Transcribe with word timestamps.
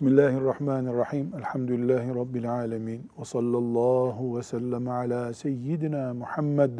Bismillahirrahmanirrahim. 0.00 1.30
Elhamdülillahi 1.38 2.08
Rabbil 2.14 2.52
alemin. 2.52 3.10
Ve 3.20 3.24
sallallahu 3.24 4.38
ve 4.38 4.42
sellem 4.42 4.88
ala 4.88 5.34
seyyidina 5.34 6.14
Muhammed 6.14 6.70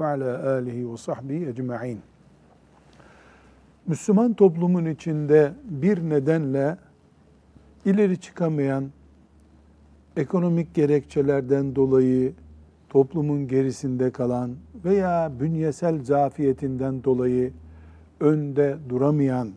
ve 0.00 0.06
ala 0.06 0.52
alihi 0.52 0.92
ve 0.92 0.96
sahbihi 0.96 1.46
ecma'in. 1.46 2.00
Müslüman 3.86 4.34
toplumun 4.34 4.86
içinde 4.86 5.52
bir 5.64 6.10
nedenle 6.10 6.76
ileri 7.84 8.20
çıkamayan 8.20 8.90
ekonomik 10.16 10.74
gerekçelerden 10.74 11.76
dolayı 11.76 12.32
toplumun 12.88 13.48
gerisinde 13.48 14.10
kalan 14.10 14.56
veya 14.84 15.32
bünyesel 15.40 16.04
zafiyetinden 16.04 17.04
dolayı 17.04 17.52
önde 18.20 18.76
duramayan 18.88 19.48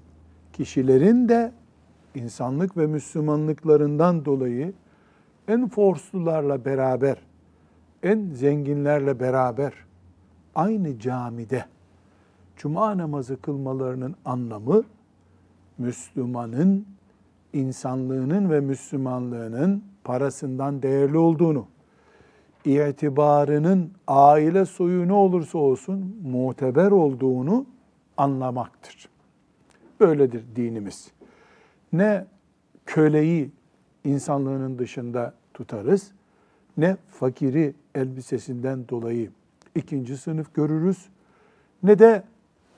kişilerin 0.53 1.29
de 1.29 1.51
insanlık 2.15 2.77
ve 2.77 2.87
Müslümanlıklarından 2.87 4.25
dolayı 4.25 4.73
en 5.47 5.67
forslularla 5.67 6.65
beraber, 6.65 7.17
en 8.03 8.29
zenginlerle 8.29 9.19
beraber 9.19 9.73
aynı 10.55 10.99
camide 10.99 11.65
cuma 12.57 12.97
namazı 12.97 13.41
kılmalarının 13.41 14.15
anlamı 14.25 14.83
Müslümanın 15.77 16.85
insanlığının 17.53 18.51
ve 18.51 18.59
Müslümanlığının 18.59 19.83
parasından 20.03 20.81
değerli 20.81 21.17
olduğunu, 21.17 21.65
itibarının 22.65 23.91
aile 24.07 24.65
soyu 24.65 25.07
ne 25.07 25.13
olursa 25.13 25.57
olsun 25.57 26.15
muteber 26.23 26.91
olduğunu 26.91 27.65
anlamaktır. 28.17 29.09
Böyledir 29.99 30.43
dinimiz 30.55 31.11
ne 31.93 32.25
köleyi 32.85 33.51
insanlığının 34.03 34.79
dışında 34.79 35.33
tutarız, 35.53 36.11
ne 36.77 36.97
fakiri 37.07 37.73
elbisesinden 37.95 38.87
dolayı 38.89 39.29
ikinci 39.75 40.17
sınıf 40.17 40.53
görürüz, 40.53 41.09
ne 41.83 41.99
de 41.99 42.23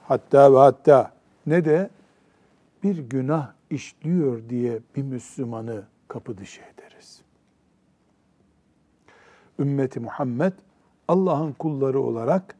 hatta 0.03 0.53
ve 0.53 0.57
hatta 0.57 1.11
ne 1.45 1.65
de 1.65 1.89
bir 2.83 2.97
günah 2.97 3.51
işliyor 3.69 4.49
diye 4.49 4.79
bir 4.95 5.03
Müslümanı 5.03 5.83
kapı 6.07 6.37
dışı 6.37 6.61
ederiz. 6.61 7.21
Ümmeti 9.59 9.99
Muhammed 9.99 10.53
Allah'ın 11.07 11.51
kulları 11.51 11.99
olarak 11.99 12.55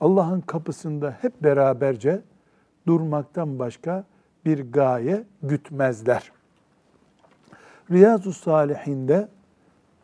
Allah'ın 0.00 0.40
kapısında 0.40 1.18
hep 1.20 1.42
beraberce 1.42 2.22
durmaktan 2.86 3.58
başka 3.58 4.04
bir 4.44 4.72
gaye 4.72 5.24
gütmezler. 5.42 6.32
Riyazu 7.90 8.32
Salihinde 8.32 9.28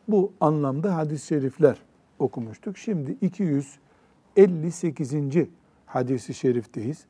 bu 0.09 0.33
anlamda 0.41 0.97
hadis-i 0.97 1.27
şerifler 1.27 1.77
okumuştuk. 2.19 2.79
Şimdi 2.79 3.17
258. 3.21 5.15
hadisi 5.87 6.35
şerifteyiz. 6.35 7.05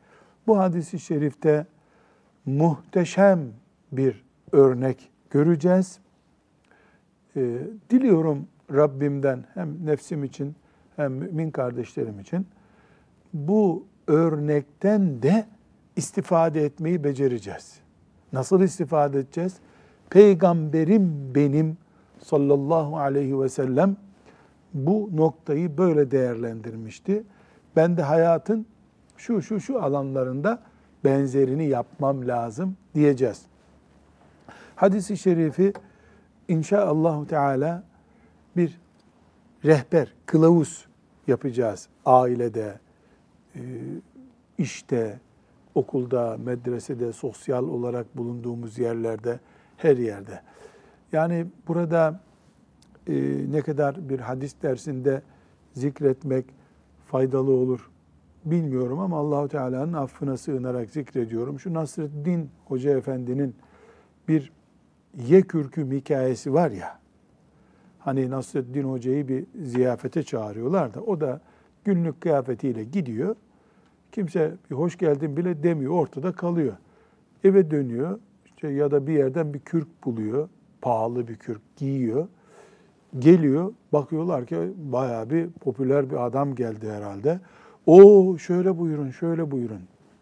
Bu 0.47 0.59
hadisi 0.59 0.99
şerifte 0.99 1.67
muhteşem 2.47 3.53
bir 3.93 4.25
örnek 4.53 5.11
göreceğiz. 5.31 5.99
Ee, 7.37 7.59
diliyorum 7.91 8.49
Rabbimden 8.73 9.45
hem 9.55 9.87
nefsim 9.87 10.25
için 10.25 10.57
hem 10.97 11.13
mümin 11.13 11.51
kardeşlerim 11.51 12.21
için 12.21 12.47
bu 13.35 13.87
örnekten 14.07 15.23
de 15.23 15.47
istifade 16.01 16.65
etmeyi 16.65 17.05
becereceğiz. 17.05 17.75
Nasıl 18.33 18.63
istifade 18.63 19.19
edeceğiz? 19.19 19.57
Peygamberim 20.11 21.35
benim 21.35 21.77
sallallahu 22.25 22.99
aleyhi 22.99 23.41
ve 23.41 23.49
sellem 23.49 23.97
bu 24.75 25.11
noktayı 25.13 25.79
böyle 25.79 26.11
değerlendirmişti. 26.11 27.25
Ben 27.77 27.97
de 27.97 28.03
hayatın 28.03 28.67
şu 29.17 29.43
şu 29.43 29.61
şu 29.61 29.83
alanlarında 29.83 30.63
benzerini 31.05 31.67
yapmam 31.67 32.29
lazım 32.29 32.77
diyeceğiz. 32.95 33.43
Hadis-i 34.77 35.17
şerifi 35.17 35.73
inşaallah 36.49 37.27
Teala 37.27 37.83
bir 38.57 38.81
rehber, 39.65 40.15
kılavuz 40.27 40.87
yapacağız 41.27 41.89
ailede, 42.07 42.79
e, 43.55 43.61
işte, 44.59 45.21
okulda, 45.75 46.37
medresede, 46.45 47.13
sosyal 47.13 47.69
olarak 47.69 48.17
bulunduğumuz 48.17 48.79
yerlerde, 48.79 49.41
her 49.77 49.97
yerde. 49.97 50.41
Yani 51.13 51.47
burada 51.69 52.21
e, 53.07 53.15
ne 53.51 53.61
kadar 53.61 54.09
bir 54.09 54.21
hadis 54.21 54.55
dersinde 54.63 55.23
zikretmek 55.75 56.45
faydalı 57.07 57.53
olur 57.53 57.91
bilmiyorum 58.45 58.99
ama 58.99 59.19
Allahu 59.19 59.49
Teala'nın 59.49 59.93
affına 59.93 60.37
sığınarak 60.37 60.91
zikrediyorum. 60.91 61.61
Şu 61.61 61.75
Nasreddin 61.75 62.51
Hoca 62.65 62.99
Efendi'nin 62.99 63.55
bir 64.29 64.53
ye 65.29 65.43
kürküm 65.43 65.93
hikayesi 65.93 66.53
var 66.53 66.71
ya. 66.71 66.99
Hani 67.99 68.31
Nasreddin 68.31 68.85
Hoca'yı 68.85 69.29
bir 69.29 69.47
ziyafete 69.63 70.23
çağırıyorlar 70.23 70.95
da 70.95 71.01
o 71.01 71.21
da 71.21 71.41
günlük 71.85 72.21
kıyafetiyle 72.21 72.85
gidiyor. 72.85 73.37
Kimse 74.13 74.55
bir 74.71 74.77
hoş 74.77 74.99
geldin 74.99 75.37
bile 75.37 75.63
demiyor, 75.63 75.93
ortada 75.93 76.33
kalıyor. 76.33 76.73
Eve 77.45 77.71
dönüyor 77.71 78.19
işte 78.45 78.69
ya 78.69 78.91
da 78.91 79.07
bir 79.07 79.13
yerden 79.13 79.55
bir 79.55 79.59
kürk 79.59 80.05
buluyor, 80.05 80.49
pahalı 80.83 81.29
bir 81.29 81.37
kürk 81.37 81.77
giyiyor. 81.77 82.29
Geliyor, 83.19 83.73
bakıyorlar 83.93 84.47
ki 84.47 84.57
bayağı 84.77 85.31
bir 85.31 85.51
popüler 85.51 86.11
bir 86.11 86.27
adam 86.27 86.55
geldi 86.55 86.91
herhalde. 86.91 87.41
O 87.87 88.37
şöyle 88.39 88.79
buyurun, 88.79 89.11
şöyle 89.11 89.51
buyurun 89.51 89.81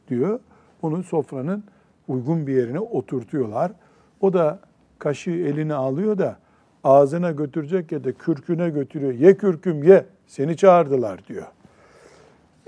diyor. 0.09 0.41
Onu 0.83 1.03
sofranın 1.03 1.65
uygun 2.09 2.47
bir 2.47 2.55
yerine 2.55 2.81
oturtuyorlar. 2.81 3.73
O 4.21 4.33
da 4.33 4.61
kaşığı 4.99 5.31
eline 5.31 5.75
alıyor 5.75 6.19
da 6.19 6.39
ağzına 6.85 7.31
götürecek 7.31 7.93
ya 7.93 8.05
da 8.05 8.13
kürküne 8.13 8.71
götürüyor. 8.71 9.13
Ye 9.13 9.37
kürküm 9.37 9.83
ye, 9.83 10.07
seni 10.27 10.57
çağırdılar 10.57 11.27
diyor. 11.29 11.47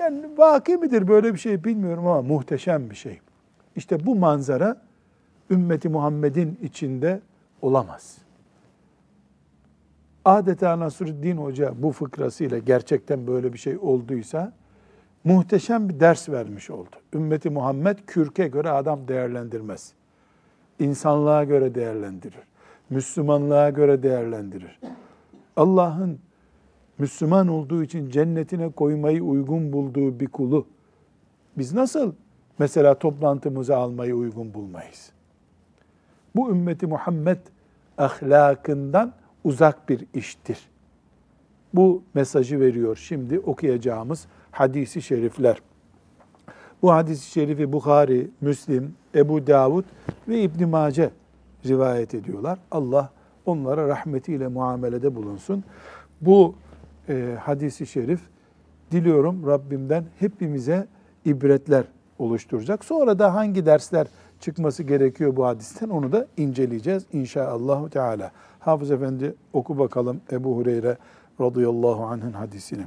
Yani 0.00 0.38
vaki 0.38 0.76
midir 0.76 1.08
böyle 1.08 1.34
bir 1.34 1.38
şey 1.38 1.64
bilmiyorum 1.64 2.06
ama 2.06 2.22
muhteşem 2.22 2.90
bir 2.90 2.94
şey. 2.94 3.20
İşte 3.76 4.06
bu 4.06 4.16
manzara 4.16 4.82
ümmeti 5.50 5.88
Muhammed'in 5.88 6.58
içinde 6.62 7.20
olamaz. 7.62 8.18
Adeta 10.24 10.78
Nasruddin 10.78 11.36
Hoca 11.36 11.72
bu 11.82 11.92
fıkrasıyla 11.92 12.58
gerçekten 12.58 13.26
böyle 13.26 13.52
bir 13.52 13.58
şey 13.58 13.78
olduysa 13.78 14.52
muhteşem 15.24 15.88
bir 15.88 16.00
ders 16.00 16.28
vermiş 16.28 16.70
oldu. 16.70 16.96
Ümmeti 17.14 17.50
Muhammed 17.50 17.98
kürke 18.06 18.48
göre 18.48 18.70
adam 18.70 19.08
değerlendirmez. 19.08 19.92
İnsanlığa 20.78 21.44
göre 21.44 21.74
değerlendirir. 21.74 22.40
Müslümanlığa 22.90 23.70
göre 23.70 24.02
değerlendirir. 24.02 24.80
Allah'ın 25.56 26.18
Müslüman 27.00 27.48
olduğu 27.48 27.82
için 27.82 28.10
cennetine 28.10 28.70
koymayı 28.70 29.22
uygun 29.22 29.72
bulduğu 29.72 30.20
bir 30.20 30.26
kulu 30.26 30.66
biz 31.58 31.74
nasıl 31.74 32.12
mesela 32.58 32.98
toplantımıza 32.98 33.76
almayı 33.76 34.14
uygun 34.14 34.54
bulmayız? 34.54 35.12
Bu 36.36 36.50
ümmeti 36.50 36.86
Muhammed 36.86 37.38
ahlakından 37.98 39.12
uzak 39.44 39.88
bir 39.88 40.06
iştir. 40.14 40.58
Bu 41.74 42.02
mesajı 42.14 42.60
veriyor 42.60 42.96
şimdi 42.96 43.40
okuyacağımız 43.40 44.26
hadisi 44.50 45.02
şerifler. 45.02 45.62
Bu 46.82 46.92
hadisi 46.92 47.30
şerifi 47.30 47.72
Bukhari, 47.72 48.30
Müslim, 48.40 48.94
Ebu 49.14 49.46
Davud 49.46 49.84
ve 50.28 50.42
İbn 50.42 50.68
Mace 50.68 51.10
rivayet 51.66 52.14
ediyorlar. 52.14 52.58
Allah 52.70 53.10
onlara 53.46 53.88
rahmetiyle 53.88 54.48
muamelede 54.48 55.14
bulunsun. 55.14 55.64
Bu 56.20 56.54
e, 57.10 57.36
hadisi 57.40 57.86
şerif 57.86 58.20
diliyorum 58.92 59.46
Rabbimden 59.46 60.04
hepimize 60.18 60.86
ibretler 61.24 61.84
oluşturacak. 62.18 62.84
Sonra 62.84 63.18
da 63.18 63.34
hangi 63.34 63.66
dersler 63.66 64.06
çıkması 64.40 64.82
gerekiyor 64.82 65.36
bu 65.36 65.46
hadisten 65.46 65.88
onu 65.88 66.12
da 66.12 66.26
inceleyeceğiz 66.36 67.06
inşallah 67.12 67.88
Teala. 67.88 68.30
Hafız 68.60 68.90
Efendi 68.90 69.34
oku 69.52 69.78
bakalım 69.78 70.20
Ebu 70.32 70.56
Hureyre 70.56 70.96
radıyallahu 71.40 72.04
anh'ın 72.04 72.32
hadisini. 72.32 72.82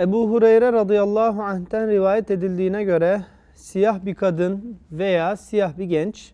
Ebu 0.00 0.30
Hureyre 0.30 0.72
radıyallahu 0.72 1.42
anh'ten 1.42 1.88
rivayet 1.88 2.30
edildiğine 2.30 2.84
göre 2.84 3.24
siyah 3.54 4.04
bir 4.04 4.14
kadın 4.14 4.78
veya 4.92 5.36
siyah 5.36 5.78
bir 5.78 5.84
genç 5.84 6.32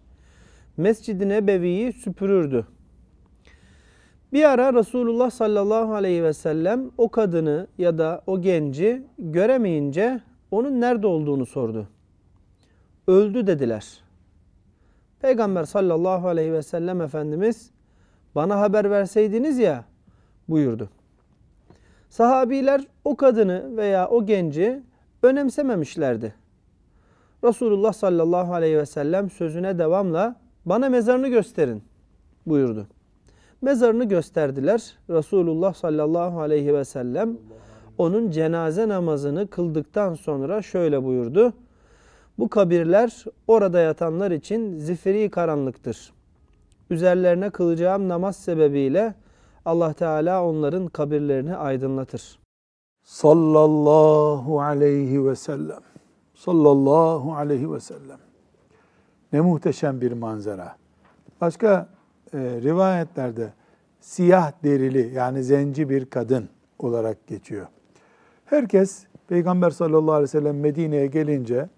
Mescid-i 0.77 1.29
Nebevi'yi 1.29 1.93
süpürürdü. 1.93 2.67
Bir 4.33 4.45
ara 4.45 4.75
Resulullah 4.75 5.31
sallallahu 5.31 5.95
aleyhi 5.95 6.25
ve 6.25 6.33
sellem 6.33 6.91
o 6.99 7.09
kadını 7.09 7.67
ya 7.79 7.99
da 7.99 8.23
o 8.27 8.41
genci 8.41 9.03
göremeyince 9.19 10.21
onun 10.51 10.81
nerede 10.81 11.07
olduğunu 11.07 11.47
sordu. 11.47 11.89
Öldü 13.07 13.47
dediler. 13.47 14.03
Peygamber 15.21 15.65
sallallahu 15.65 16.29
aleyhi 16.29 16.53
ve 16.53 16.63
sellem 16.63 17.01
Efendimiz 17.01 17.71
bana 18.35 18.61
haber 18.61 18.91
verseydiniz 18.91 19.59
ya 19.59 19.85
buyurdu. 20.49 20.91
Sahabiler 22.09 22.87
o 23.05 23.17
kadını 23.17 23.77
veya 23.77 24.09
o 24.09 24.27
genci 24.27 24.83
önemsememişlerdi. 25.23 26.35
Resulullah 27.45 27.93
sallallahu 27.93 28.55
aleyhi 28.55 28.79
ve 28.79 28.87
sellem 28.87 29.31
sözüne 29.31 29.79
devamla 29.79 30.37
bana 30.67 30.89
mezarını 30.89 31.29
gösterin 31.29 31.83
buyurdu. 32.47 32.87
Mezarını 33.63 34.05
gösterdiler. 34.05 34.99
Resulullah 35.11 35.75
sallallahu 35.75 36.41
aleyhi 36.41 36.75
ve 36.75 36.85
sellem 36.85 37.37
onun 37.99 38.31
cenaze 38.31 38.89
namazını 38.89 39.47
kıldıktan 39.47 40.15
sonra 40.15 40.63
şöyle 40.63 41.05
buyurdu. 41.05 41.53
Bu 42.39 42.49
kabirler 42.49 43.25
orada 43.47 43.81
yatanlar 43.81 44.31
için 44.31 44.79
zifiri 44.79 45.31
karanlıktır. 45.31 46.13
Üzerlerine 46.91 47.51
kılacağım 47.51 48.09
namaz 48.09 48.37
sebebiyle 48.37 49.15
Allah 49.65 49.93
Teala 49.93 50.45
onların 50.45 50.87
kabirlerini 50.87 51.57
aydınlatır. 51.57 52.39
Sallallahu 53.03 54.61
aleyhi 54.61 55.27
ve 55.27 55.37
sellem. 55.37 55.81
Sallallahu 56.35 57.35
aleyhi 57.35 57.73
ve 57.73 57.81
sellem. 57.81 58.19
Ne 59.33 59.41
muhteşem 59.41 60.01
bir 60.01 60.13
manzara. 60.13 60.77
Başka 61.41 61.89
e, 62.35 62.39
rivayetlerde 62.39 63.53
siyah 64.01 64.53
derili 64.65 65.15
yani 65.15 65.45
zenci 65.45 65.91
bir 65.91 66.05
kadın 66.05 66.49
olarak 66.79 67.27
geçiyor. 67.27 67.67
Herkes 68.45 69.07
Peygamber 69.29 69.71
sallallahu 69.71 70.13
aleyhi 70.13 70.23
ve 70.23 70.41
sellem 70.41 70.61
Medine'ye 70.61 71.07
gelince 71.07 71.69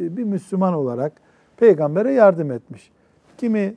e, 0.00 0.16
bir 0.16 0.24
Müslüman 0.24 0.74
olarak 0.74 1.12
peygambere 1.56 2.12
yardım 2.12 2.50
etmiş. 2.50 2.90
Kimi 3.38 3.74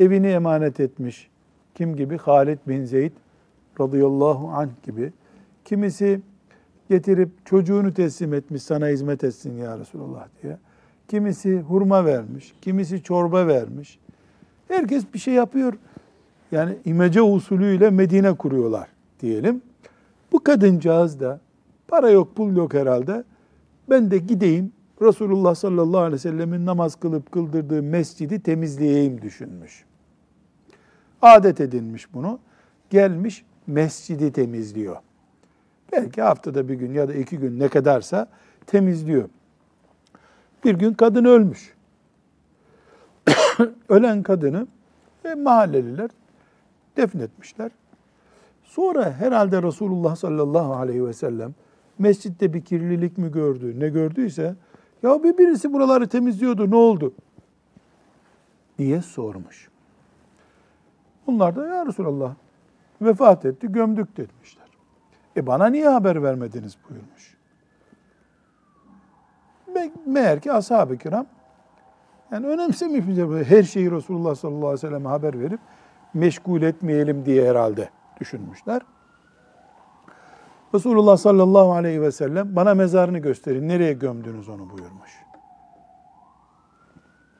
evini 0.00 0.26
emanet 0.26 0.80
etmiş. 0.80 1.30
Kim 1.74 1.96
gibi? 1.96 2.18
Halid 2.18 2.58
bin 2.68 2.84
Zeyd 2.84 3.12
radıyallahu 3.80 4.48
anh 4.48 4.70
gibi. 4.82 5.12
Kimisi 5.64 6.20
getirip 6.90 7.46
çocuğunu 7.46 7.94
teslim 7.94 8.34
etmiş 8.34 8.62
sana 8.62 8.88
hizmet 8.88 9.24
etsin 9.24 9.56
ya 9.56 9.78
Resulallah 9.78 10.28
diye. 10.42 10.58
Kimisi 11.08 11.60
hurma 11.60 12.04
vermiş, 12.04 12.54
kimisi 12.60 13.02
çorba 13.02 13.46
vermiş. 13.46 13.98
Herkes 14.72 15.04
bir 15.14 15.18
şey 15.18 15.34
yapıyor. 15.34 15.72
Yani 16.52 16.76
imece 16.84 17.22
usulüyle 17.22 17.90
Medine 17.90 18.34
kuruyorlar 18.34 18.88
diyelim. 19.20 19.62
Bu 20.32 20.44
kadıncağız 20.44 21.20
da 21.20 21.40
para 21.88 22.10
yok 22.10 22.36
pul 22.36 22.56
yok 22.56 22.74
herhalde. 22.74 23.24
Ben 23.90 24.10
de 24.10 24.18
gideyim 24.18 24.72
Resulullah 25.02 25.54
sallallahu 25.54 26.00
aleyhi 26.00 26.14
ve 26.14 26.18
sellemin 26.18 26.66
namaz 26.66 26.96
kılıp 26.96 27.32
kıldırdığı 27.32 27.82
mescidi 27.82 28.42
temizleyeyim 28.42 29.22
düşünmüş. 29.22 29.84
Adet 31.22 31.60
edinmiş 31.60 32.14
bunu. 32.14 32.38
Gelmiş 32.90 33.44
mescidi 33.66 34.32
temizliyor. 34.32 34.96
Belki 35.92 36.22
haftada 36.22 36.68
bir 36.68 36.74
gün 36.74 36.94
ya 36.94 37.08
da 37.08 37.14
iki 37.14 37.38
gün 37.38 37.58
ne 37.60 37.68
kadarsa 37.68 38.28
temizliyor. 38.66 39.28
Bir 40.64 40.74
gün 40.74 40.94
kadın 40.94 41.24
ölmüş. 41.24 41.74
Ölen 43.88 44.22
kadını 44.22 44.66
e, 45.24 45.34
mahalleliler 45.34 46.10
defnetmişler. 46.96 47.70
Sonra 48.64 49.12
herhalde 49.12 49.62
Resulullah 49.62 50.16
sallallahu 50.16 50.74
aleyhi 50.74 51.06
ve 51.06 51.12
sellem 51.12 51.54
mescitte 51.98 52.52
bir 52.52 52.64
kirlilik 52.64 53.18
mi 53.18 53.32
gördü, 53.32 53.80
ne 53.80 53.88
gördüyse 53.88 54.54
ya 55.02 55.22
bir 55.24 55.38
birisi 55.38 55.72
buraları 55.72 56.08
temizliyordu 56.08 56.70
ne 56.70 56.76
oldu? 56.76 57.14
diye 58.78 59.02
sormuş. 59.02 59.68
Bunlar 61.26 61.56
da 61.56 61.66
ya 61.66 61.86
Resulallah 61.86 62.34
vefat 63.02 63.44
etti 63.44 63.72
gömdük 63.72 64.16
demişler. 64.16 64.66
E 65.36 65.46
bana 65.46 65.66
niye 65.66 65.88
haber 65.88 66.22
vermediniz 66.22 66.76
buyurmuş. 66.88 67.36
Me- 69.74 69.92
Meğer 70.06 70.40
ki 70.40 70.52
ashab-ı 70.52 70.98
kiram 70.98 71.26
yani 72.32 72.46
önemsemiş 72.46 73.04
her 73.48 73.62
şeyi 73.62 73.90
Resulullah 73.90 74.34
sallallahu 74.34 74.66
aleyhi 74.66 74.72
ve 74.72 74.88
selleme 74.88 75.08
haber 75.08 75.40
verip 75.40 75.60
meşgul 76.14 76.62
etmeyelim 76.62 77.26
diye 77.26 77.50
herhalde 77.50 77.90
düşünmüşler. 78.20 78.82
Resulullah 80.74 81.16
sallallahu 81.16 81.72
aleyhi 81.72 82.02
ve 82.02 82.12
sellem 82.12 82.56
bana 82.56 82.74
mezarını 82.74 83.18
gösterin. 83.18 83.68
Nereye 83.68 83.92
gömdünüz 83.92 84.48
onu 84.48 84.70
buyurmuş. 84.70 85.10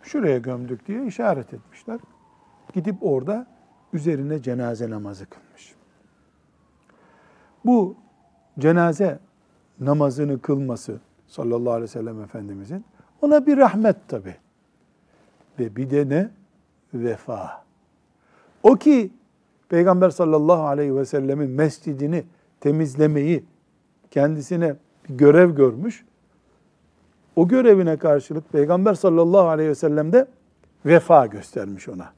Şuraya 0.03 0.39
gömdük 0.39 0.87
diye 0.87 1.07
işaret 1.07 1.55
etmişler. 1.55 2.01
Gidip 2.73 2.97
orada 3.01 3.47
üzerine 3.93 4.43
cenaze 4.43 4.91
namazı 4.91 5.27
kılmış. 5.27 5.75
Bu 7.65 7.97
cenaze 8.59 9.19
namazını 9.81 10.43
kılması 10.43 11.01
sallallahu 11.27 11.73
aleyhi 11.73 11.83
ve 11.83 11.93
sellem 11.93 12.23
Efendimizin 12.23 12.85
ona 13.23 13.47
bir 13.47 13.57
rahmet 13.57 14.09
tabi. 14.09 14.37
Ve 15.59 15.77
bir 15.77 15.91
de 15.91 16.09
ne? 16.09 16.31
Vefa. 16.95 17.65
O 18.63 18.77
ki 18.77 19.11
Peygamber 19.69 20.11
sallallahu 20.11 20.63
aleyhi 20.63 20.97
ve 20.97 21.05
sellemin 21.05 21.51
mescidini 21.51 22.25
temizlemeyi 22.61 23.45
kendisine 24.11 24.77
bir 25.09 25.15
görev 25.15 25.51
görmüş. 25.51 26.05
O 27.37 27.49
görevine 27.49 27.97
karşılık 27.97 28.53
Peygamber 28.53 28.95
sallallahu 28.95 29.49
aleyhi 29.49 29.71
ve 29.71 29.75
sellem 29.75 30.13
de 30.13 30.27
vefa 30.87 31.27
göstermiş 31.27 31.89
ona. 31.89 32.13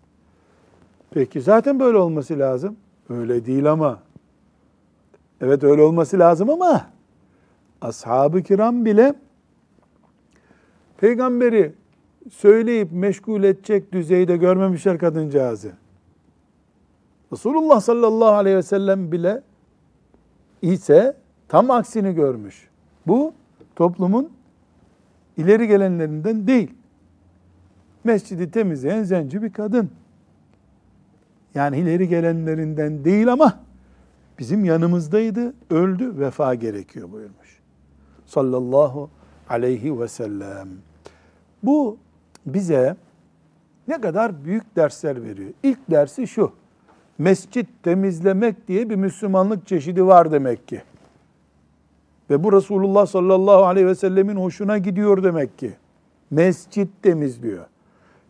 Peki 1.10 1.40
zaten 1.40 1.80
böyle 1.80 1.98
olması 1.98 2.38
lazım. 2.38 2.76
Öyle 3.08 3.46
değil 3.46 3.72
ama. 3.72 3.98
Evet 5.40 5.64
öyle 5.64 5.82
olması 5.82 6.18
lazım 6.18 6.50
ama 6.50 6.86
ashab-ı 7.80 8.42
kiram 8.42 8.84
bile 8.84 9.14
peygamberi 10.96 11.72
söyleyip 12.32 12.92
meşgul 12.92 13.42
edecek 13.42 13.92
düzeyde 13.92 14.36
görmemişler 14.36 14.98
kadıncağızı. 14.98 15.72
Resulullah 17.32 17.80
sallallahu 17.80 18.34
aleyhi 18.34 18.56
ve 18.56 18.62
sellem 18.62 19.12
bile 19.12 19.42
ise 20.62 21.16
tam 21.48 21.70
aksini 21.70 22.14
görmüş. 22.14 22.68
Bu 23.06 23.32
toplumun 23.76 24.30
ileri 25.36 25.68
gelenlerinden 25.68 26.46
değil. 26.46 26.70
Mescidi 28.04 28.50
temizleyen 28.50 29.02
zenci 29.02 29.42
bir 29.42 29.52
kadın. 29.52 29.90
Yani 31.54 31.78
ileri 31.78 32.08
gelenlerinden 32.08 33.04
değil 33.04 33.32
ama 33.32 33.60
bizim 34.38 34.64
yanımızdaydı, 34.64 35.54
öldü, 35.70 36.18
vefa 36.18 36.54
gerekiyor 36.54 37.12
buyurmuş. 37.12 37.60
Sallallahu 38.26 39.10
aleyhi 39.48 40.00
ve 40.00 40.08
sellem. 40.08 40.68
Bu 41.62 41.98
bize 42.46 42.96
ne 43.88 44.00
kadar 44.00 44.44
büyük 44.44 44.76
dersler 44.76 45.22
veriyor. 45.22 45.50
İlk 45.62 45.90
dersi 45.90 46.26
şu. 46.26 46.52
Mescit 47.18 47.68
temizlemek 47.82 48.68
diye 48.68 48.90
bir 48.90 48.96
Müslümanlık 48.96 49.66
çeşidi 49.66 50.06
var 50.06 50.32
demek 50.32 50.68
ki. 50.68 50.82
Ve 52.30 52.44
bu 52.44 52.52
Resulullah 52.52 53.06
sallallahu 53.06 53.64
aleyhi 53.64 53.86
ve 53.86 53.94
sellemin 53.94 54.36
hoşuna 54.36 54.78
gidiyor 54.78 55.22
demek 55.22 55.58
ki. 55.58 55.72
Mescit 56.30 57.02
temizliyor. 57.02 57.64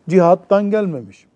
Cihattan 0.09 0.71
gelmemiş. 0.71 1.27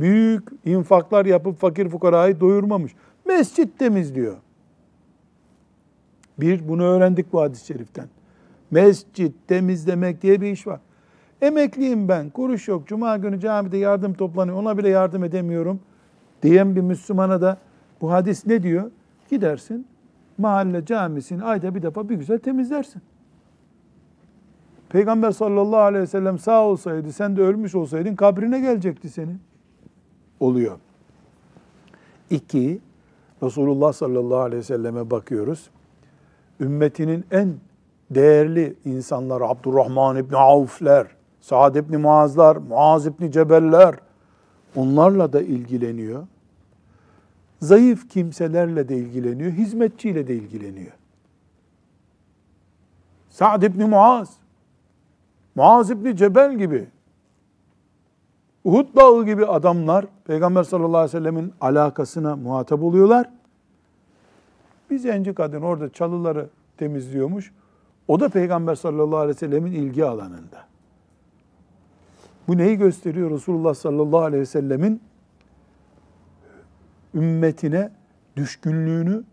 Büyük 0.00 0.48
infaklar 0.64 1.26
yapıp 1.26 1.60
fakir 1.60 1.88
fukarayı 1.88 2.40
doyurmamış. 2.40 2.92
Mescit 3.24 3.78
temizliyor. 3.78 4.36
Bir, 6.38 6.68
bunu 6.68 6.84
öğrendik 6.84 7.32
bu 7.32 7.40
hadis-i 7.40 7.66
şeriften. 7.66 8.08
Mescit 8.70 9.34
temizlemek 9.48 10.22
diye 10.22 10.40
bir 10.40 10.52
iş 10.52 10.66
var. 10.66 10.80
Emekliyim 11.42 12.08
ben, 12.08 12.30
kuruş 12.30 12.68
yok, 12.68 12.86
cuma 12.86 13.16
günü 13.16 13.40
camide 13.40 13.76
yardım 13.76 14.14
toplanıyor, 14.14 14.56
ona 14.56 14.78
bile 14.78 14.88
yardım 14.88 15.24
edemiyorum 15.24 15.80
diyen 16.42 16.76
bir 16.76 16.80
Müslümana 16.80 17.40
da 17.40 17.58
bu 18.00 18.12
hadis 18.12 18.46
ne 18.46 18.62
diyor? 18.62 18.90
Gidersin, 19.30 19.86
mahalle 20.38 20.84
camisini 20.84 21.44
ayda 21.44 21.74
bir 21.74 21.82
defa 21.82 22.08
bir 22.08 22.14
güzel 22.14 22.38
temizlersin. 22.38 23.02
Peygamber 24.88 25.30
sallallahu 25.30 25.80
aleyhi 25.80 26.02
ve 26.02 26.06
sellem 26.06 26.38
sağ 26.38 26.64
olsaydı, 26.64 27.12
sen 27.12 27.36
de 27.36 27.42
ölmüş 27.42 27.74
olsaydın 27.74 28.16
kabrine 28.16 28.60
gelecekti 28.60 29.08
senin. 29.08 29.40
Oluyor. 30.40 30.76
İki, 32.30 32.80
Resulullah 33.42 33.92
sallallahu 33.92 34.38
aleyhi 34.38 34.58
ve 34.58 34.64
selleme 34.64 35.10
bakıyoruz. 35.10 35.70
Ümmetinin 36.60 37.24
en 37.30 37.54
değerli 38.10 38.74
insanlar, 38.84 39.40
Abdurrahman 39.40 40.16
İbni 40.16 40.36
Avf'ler, 40.36 41.15
Sa'd 41.46 41.74
İbni 41.74 41.96
Muazlar, 41.96 42.56
Muaz 42.56 43.06
İbni 43.06 43.32
Cebeller, 43.32 43.94
onlarla 44.76 45.32
da 45.32 45.42
ilgileniyor. 45.42 46.26
Zayıf 47.60 48.08
kimselerle 48.08 48.88
de 48.88 48.96
ilgileniyor, 48.96 49.52
hizmetçiyle 49.52 50.28
de 50.28 50.34
ilgileniyor. 50.34 50.92
Sa'd 53.30 53.62
İbni 53.62 53.84
Muaz, 53.84 54.36
Muaz 55.54 55.90
İbni 55.90 56.16
Cebel 56.16 56.58
gibi 56.58 56.88
Uhud 58.64 58.96
dağı 58.96 59.24
gibi 59.24 59.46
adamlar 59.46 60.06
Peygamber 60.24 60.62
sallallahu 60.62 60.96
aleyhi 60.96 61.16
ve 61.16 61.18
sellemin 61.18 61.52
alakasına 61.60 62.36
muhatap 62.36 62.82
oluyorlar. 62.82 63.30
Bir 64.90 64.98
zenci 64.98 65.34
kadın 65.34 65.62
orada 65.62 65.92
çalıları 65.92 66.48
temizliyormuş. 66.76 67.52
O 68.08 68.20
da 68.20 68.28
Peygamber 68.28 68.74
sallallahu 68.74 69.18
aleyhi 69.18 69.36
ve 69.36 69.38
sellemin 69.38 69.72
ilgi 69.72 70.04
alanında. 70.04 70.75
Bu 72.48 72.56
neyi 72.58 72.76
gösteriyor? 72.76 73.30
Resulullah 73.30 73.74
sallallahu 73.74 74.20
aleyhi 74.20 74.40
ve 74.40 74.46
sellemin 74.46 75.02
ümmetine 77.14 77.90
düşkünlüğünü, 78.36 79.24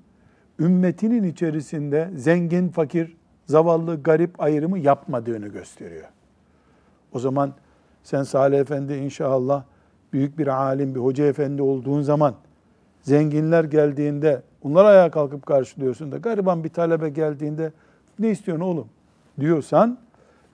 ümmetinin 0.60 1.24
içerisinde 1.24 2.10
zengin, 2.16 2.70
fakir, 2.70 3.18
zavallı, 3.46 4.04
garip 4.04 4.42
ayrımı 4.42 4.80
yapmadığını 4.80 5.48
gösteriyor. 5.48 6.08
O 7.14 7.20
zaman 7.20 7.54
sen 8.04 8.24
Salih 8.24 8.60
Efendi 8.60 8.94
inşallah 8.94 9.64
büyük 10.14 10.38
bir 10.38 10.48
alim, 10.48 10.96
bir 10.96 11.00
hoca 11.00 11.26
efendi 11.26 11.62
olduğun 11.62 12.02
zaman 12.02 12.36
zenginler 13.02 13.64
geldiğinde 13.64 14.42
onlara 14.64 14.88
ayağa 14.88 15.12
kalkıp 15.12 15.46
karşılıyorsun 15.46 16.12
da 16.12 16.18
gariban 16.18 16.64
bir 16.64 16.70
talebe 16.70 17.10
geldiğinde 17.10 17.72
ne 18.20 18.30
istiyorsun 18.30 18.66
oğlum 18.66 18.88
diyorsan 19.40 19.98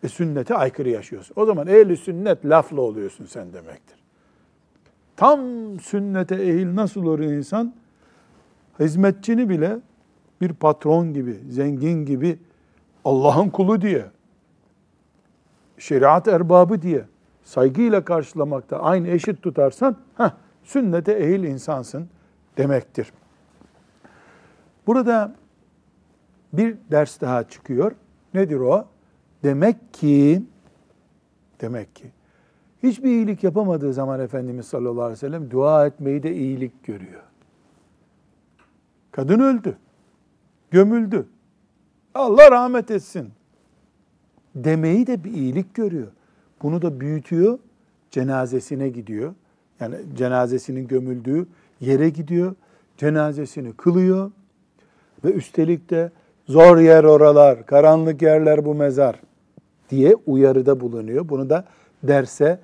sünnete 0.08 0.56
aykırı 0.56 0.90
yaşıyorsun. 0.90 1.34
O 1.36 1.46
zaman 1.46 1.68
ehli 1.68 1.98
sünnet 1.98 2.46
lafla 2.46 2.82
oluyorsun 2.82 3.26
sen 3.26 3.54
demektir. 3.54 4.00
Tam 5.16 5.40
sünnete 5.80 6.36
ehil 6.36 6.76
nasıl 6.76 7.04
olur 7.04 7.20
insan? 7.20 7.74
Hizmetçini 8.80 9.50
bile 9.50 9.80
bir 10.42 10.54
patron 10.54 11.14
gibi, 11.14 11.40
zengin 11.50 12.06
gibi 12.06 12.40
Allah'ın 13.06 13.50
kulu 13.50 13.82
diye, 13.82 14.06
şeriat 15.78 16.28
erbabı 16.28 16.82
diye 16.82 17.06
saygıyla 17.44 18.06
karşılamakta 18.06 18.80
aynı 18.80 19.08
eşit 19.08 19.42
tutarsan, 19.42 19.96
heh, 20.18 20.32
sünnete 20.64 21.12
ehil 21.12 21.44
insansın 21.44 22.10
demektir. 22.58 23.14
Burada 24.88 25.36
bir 26.54 26.78
ders 26.92 27.22
daha 27.22 27.44
çıkıyor. 27.44 27.92
Nedir 28.34 28.60
o? 28.60 28.88
Demek 29.44 29.94
ki 29.94 30.44
demek 31.62 31.96
ki 31.96 32.12
hiçbir 32.84 33.10
iyilik 33.10 33.44
yapamadığı 33.44 33.94
zaman 33.94 34.20
Efendimiz 34.20 34.66
sallallahu 34.66 35.02
aleyhi 35.02 35.12
ve 35.12 35.28
sellem 35.28 35.52
dua 35.52 35.86
etmeyi 35.86 36.24
de 36.24 36.36
iyilik 36.36 36.84
görüyor. 36.84 37.22
Kadın 39.12 39.40
öldü. 39.40 39.78
Gömüldü. 40.72 41.28
Allah 42.14 42.52
rahmet 42.52 42.92
etsin. 42.92 43.30
Demeyi 44.56 45.08
de 45.08 45.24
bir 45.24 45.32
iyilik 45.32 45.74
görüyor. 45.74 46.08
Bunu 46.62 46.82
da 46.82 47.00
büyütüyor. 47.00 47.60
Cenazesine 48.12 48.90
gidiyor. 48.90 49.34
Yani 49.80 49.96
cenazesinin 50.16 50.88
gömüldüğü 50.88 51.48
yere 51.80 52.10
gidiyor. 52.10 52.56
Cenazesini 52.98 53.74
kılıyor. 53.74 54.32
Ve 55.26 55.32
üstelik 55.32 55.90
de 55.90 56.12
zor 56.48 56.78
yer 56.78 57.04
oralar, 57.04 57.66
karanlık 57.66 58.22
yerler 58.22 58.66
bu 58.66 58.76
mezar 58.76 59.20
diye 59.90 60.16
uyarıda 60.26 60.80
bulunuyor. 60.80 61.30
Bunu 61.30 61.50
da 61.50 61.66
derse 62.04 62.60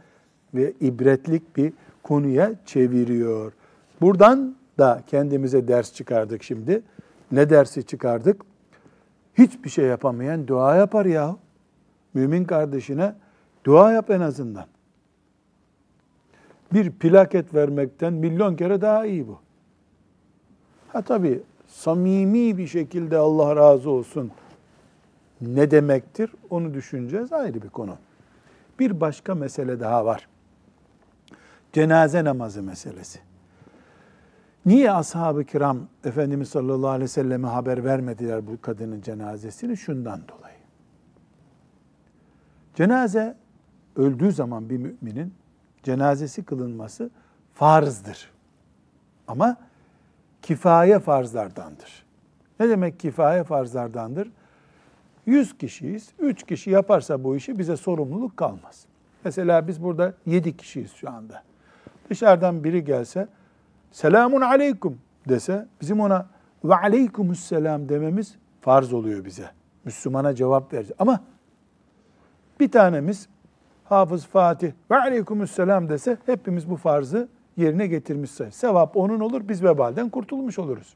ve 0.53 0.73
ibretlik 0.81 1.57
bir 1.57 1.73
konuya 2.03 2.53
çeviriyor. 2.65 3.53
Buradan 4.01 4.55
da 4.79 5.03
kendimize 5.07 5.67
ders 5.67 5.93
çıkardık 5.93 6.43
şimdi. 6.43 6.81
Ne 7.31 7.49
dersi 7.49 7.83
çıkardık? 7.83 8.41
Hiçbir 9.37 9.69
şey 9.69 9.85
yapamayan 9.85 10.47
dua 10.47 10.75
yapar 10.75 11.05
ya. 11.05 11.37
Mümin 12.13 12.45
kardeşine 12.45 13.15
dua 13.63 13.91
yap 13.91 14.09
en 14.09 14.21
azından. 14.21 14.65
Bir 16.73 16.91
plaket 16.91 17.53
vermekten 17.53 18.13
milyon 18.13 18.55
kere 18.55 18.81
daha 18.81 19.05
iyi 19.05 19.27
bu. 19.27 19.39
Ha 20.93 21.01
tabii 21.01 21.41
samimi 21.67 22.57
bir 22.57 22.67
şekilde 22.67 23.17
Allah 23.17 23.55
razı 23.55 23.89
olsun 23.89 24.31
ne 25.41 25.71
demektir 25.71 26.31
onu 26.49 26.73
düşüneceğiz 26.73 27.33
ayrı 27.33 27.61
bir 27.61 27.69
konu. 27.69 27.97
Bir 28.79 29.01
başka 29.01 29.35
mesele 29.35 29.79
daha 29.79 30.05
var. 30.05 30.27
Cenaze 31.73 32.23
namazı 32.23 32.63
meselesi. 32.63 33.19
Niye 34.65 34.91
ashab-ı 34.91 35.43
kiram 35.43 35.79
Efendimiz 36.03 36.49
sallallahu 36.49 36.89
aleyhi 36.89 37.03
ve 37.03 37.07
selleme 37.07 37.47
haber 37.47 37.83
vermediler 37.83 38.47
bu 38.47 38.61
kadının 38.61 39.01
cenazesini? 39.01 39.77
Şundan 39.77 40.21
dolayı. 40.27 40.55
Cenaze 42.75 43.35
öldüğü 43.95 44.31
zaman 44.31 44.69
bir 44.69 44.77
müminin 44.77 45.33
cenazesi 45.83 46.43
kılınması 46.43 47.09
farzdır. 47.53 48.31
Ama 49.27 49.57
kifaye 50.41 50.99
farzlardandır. 50.99 52.05
Ne 52.59 52.69
demek 52.69 52.99
kifaye 52.99 53.43
farzlardandır? 53.43 54.31
100 55.25 55.57
kişiyiz, 55.57 56.09
3 56.19 56.43
kişi 56.43 56.69
yaparsa 56.69 57.23
bu 57.23 57.35
işi 57.35 57.59
bize 57.59 57.77
sorumluluk 57.77 58.37
kalmaz. 58.37 58.85
Mesela 59.25 59.67
biz 59.67 59.83
burada 59.83 60.13
7 60.25 60.57
kişiyiz 60.57 60.93
şu 60.93 61.09
anda. 61.09 61.43
Dışarıdan 62.09 62.63
biri 62.63 62.83
gelse, 62.83 63.27
selamun 63.91 64.41
aleyküm 64.41 64.97
dese, 65.29 65.67
bizim 65.81 65.99
ona 65.99 66.27
ve 66.63 66.75
aleykümüsselam 66.75 67.89
dememiz 67.89 68.35
farz 68.61 68.93
oluyor 68.93 69.25
bize. 69.25 69.49
Müslümana 69.85 70.35
cevap 70.35 70.73
vereceğiz. 70.73 70.95
Ama 70.99 71.19
bir 72.59 72.71
tanemiz 72.71 73.27
Hafız 73.83 74.25
Fatih 74.25 74.71
ve 74.91 74.95
aleykümüsselam 74.95 75.89
dese 75.89 76.17
hepimiz 76.25 76.69
bu 76.69 76.75
farzı 76.75 77.27
yerine 77.57 77.87
getirmişse 77.87 78.51
sevap 78.51 78.97
onun 78.97 79.19
olur 79.19 79.49
biz 79.49 79.63
vebalden 79.63 80.09
kurtulmuş 80.09 80.59
oluruz. 80.59 80.95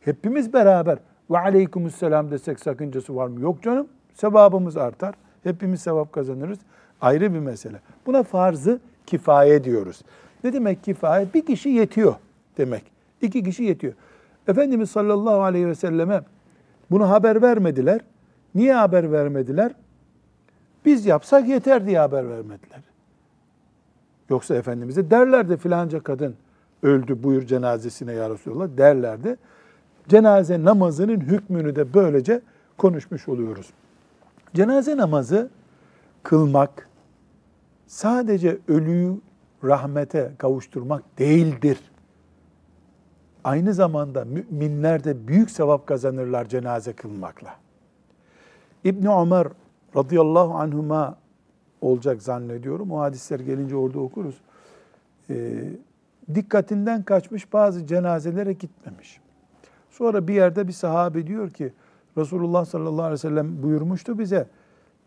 Hepimiz 0.00 0.52
beraber 0.52 0.98
ve 1.30 1.38
aleykümselam 1.38 2.30
desek 2.30 2.60
sakıncası 2.60 3.16
var 3.16 3.28
mı? 3.28 3.40
Yok 3.40 3.62
canım. 3.62 3.88
Sevabımız 4.14 4.76
artar. 4.76 5.14
Hepimiz 5.42 5.80
sevap 5.80 6.12
kazanırız. 6.12 6.58
Ayrı 7.00 7.34
bir 7.34 7.38
mesele. 7.38 7.80
Buna 8.06 8.22
farzı 8.22 8.80
kifaye 9.06 9.64
diyoruz. 9.64 10.02
Ne 10.44 10.52
demek 10.52 10.84
kifaye? 10.84 11.26
Bir 11.34 11.46
kişi 11.46 11.68
yetiyor 11.68 12.14
demek. 12.58 12.84
İki 13.22 13.42
kişi 13.42 13.64
yetiyor. 13.64 13.92
Efendimiz 14.48 14.90
sallallahu 14.90 15.42
aleyhi 15.42 15.66
ve 15.66 15.74
selleme 15.74 16.22
bunu 16.90 17.10
haber 17.10 17.42
vermediler. 17.42 18.00
Niye 18.54 18.74
haber 18.74 19.12
vermediler? 19.12 19.72
Biz 20.84 21.06
yapsak 21.06 21.48
yeter 21.48 21.86
diye 21.86 21.98
haber 21.98 22.28
vermediler. 22.28 22.80
Yoksa 24.30 24.54
Efendimiz'e 24.54 25.10
derlerdi 25.10 25.56
filanca 25.56 26.00
kadın 26.00 26.34
öldü 26.82 27.22
buyur 27.22 27.42
cenazesine 27.42 28.12
ya 28.12 28.30
Resulallah 28.30 28.68
derlerdi. 28.76 29.36
Cenaze 30.08 30.64
namazının 30.64 31.20
hükmünü 31.20 31.76
de 31.76 31.94
böylece 31.94 32.40
konuşmuş 32.78 33.28
oluyoruz. 33.28 33.70
Cenaze 34.54 34.96
namazı 34.96 35.50
kılmak 36.22 36.88
sadece 37.86 38.58
ölüyü 38.68 39.20
rahmete 39.64 40.32
kavuşturmak 40.38 41.18
değildir. 41.18 41.78
Aynı 43.44 43.74
zamanda 43.74 44.24
müminler 44.24 45.04
de 45.04 45.28
büyük 45.28 45.50
sevap 45.50 45.86
kazanırlar 45.86 46.48
cenaze 46.48 46.92
kılmakla. 46.92 47.56
İbni 48.84 49.08
Ömer 49.08 49.48
radıyallahu 49.96 50.54
anhuma 50.54 51.16
olacak 51.80 52.22
zannediyorum. 52.22 52.92
O 52.92 53.00
hadisler 53.00 53.40
gelince 53.40 53.76
orada 53.76 53.98
okuruz. 54.00 54.40
E, 55.30 55.64
dikkatinden 56.34 57.02
kaçmış 57.02 57.52
bazı 57.52 57.86
cenazelere 57.86 58.52
gitmemiş. 58.52 59.20
Sonra 59.98 60.28
bir 60.28 60.34
yerde 60.34 60.68
bir 60.68 60.72
sahabe 60.72 61.26
diyor 61.26 61.50
ki 61.50 61.72
Resulullah 62.18 62.64
sallallahu 62.64 63.02
aleyhi 63.02 63.12
ve 63.12 63.18
sellem 63.18 63.62
buyurmuştu 63.62 64.18
bize 64.18 64.46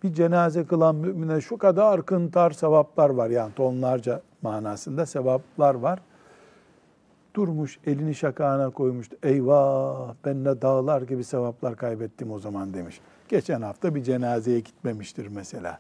bir 0.04 0.14
cenaze 0.14 0.66
kılan 0.66 0.96
mümine 0.96 1.42
şu 1.42 1.58
kadar 1.58 2.06
kıntar 2.06 2.52
sevaplar 2.52 3.10
var. 3.10 3.30
Yani 3.30 3.54
tonlarca 3.54 4.22
manasında 4.42 5.06
sevaplar 5.06 5.76
var. 5.76 6.00
Durmuş 7.36 7.80
elini 7.86 8.16
şakağına 8.16 8.70
koymuştu. 8.70 9.18
Eyvah 9.24 10.14
ben 10.26 10.44
ne 10.44 10.62
dağlar 10.62 11.02
gibi 11.02 11.24
sevaplar 11.24 11.76
kaybettim 11.76 12.32
o 12.32 12.40
zaman 12.40 12.74
demiş. 12.74 13.02
Geçen 13.30 13.62
hafta 13.62 13.96
bir 13.96 14.04
cenazeye 14.04 14.60
gitmemiştir 14.60 15.28
mesela. 15.28 15.80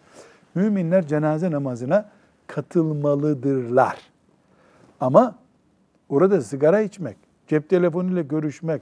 Müminler 0.56 1.08
cenaze 1.08 1.52
namazına 1.52 2.10
katılmalıdırlar. 2.48 3.98
Ama 5.00 5.36
orada 6.10 6.42
sigara 6.42 6.82
içmek, 6.82 7.18
cep 7.48 7.70
telefonuyla 7.70 8.22
görüşmek, 8.22 8.82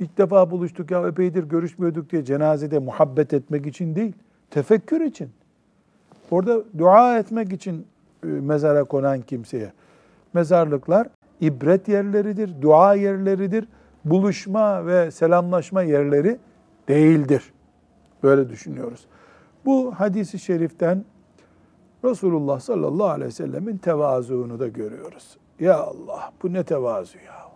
ilk 0.00 0.18
defa 0.18 0.50
buluştuk 0.50 0.90
ya 0.90 1.08
epeydir 1.08 1.44
görüşmüyorduk 1.44 2.10
diye 2.10 2.24
cenazede 2.24 2.78
muhabbet 2.78 3.34
etmek 3.34 3.66
için 3.66 3.94
değil, 3.94 4.12
tefekkür 4.50 5.00
için. 5.00 5.30
Orada 6.30 6.62
dua 6.78 7.18
etmek 7.18 7.52
için 7.52 7.86
e, 8.24 8.26
mezara 8.26 8.84
konan 8.84 9.20
kimseye. 9.20 9.72
Mezarlıklar 10.34 11.08
ibret 11.40 11.88
yerleridir, 11.88 12.62
dua 12.62 12.94
yerleridir, 12.94 13.68
buluşma 14.04 14.86
ve 14.86 15.10
selamlaşma 15.10 15.82
yerleri 15.82 16.38
değildir. 16.88 17.52
Böyle 18.22 18.48
düşünüyoruz. 18.48 19.06
Bu 19.64 19.94
hadisi 19.96 20.38
şeriften 20.38 21.04
Resulullah 22.04 22.60
sallallahu 22.60 23.08
aleyhi 23.08 23.28
ve 23.28 23.32
sellemin 23.32 23.76
tevazuunu 23.76 24.60
da 24.60 24.68
görüyoruz. 24.68 25.36
Ya 25.60 25.78
Allah 25.78 26.32
bu 26.42 26.52
ne 26.52 26.64
tevazu 26.64 27.18
ya. 27.18 27.47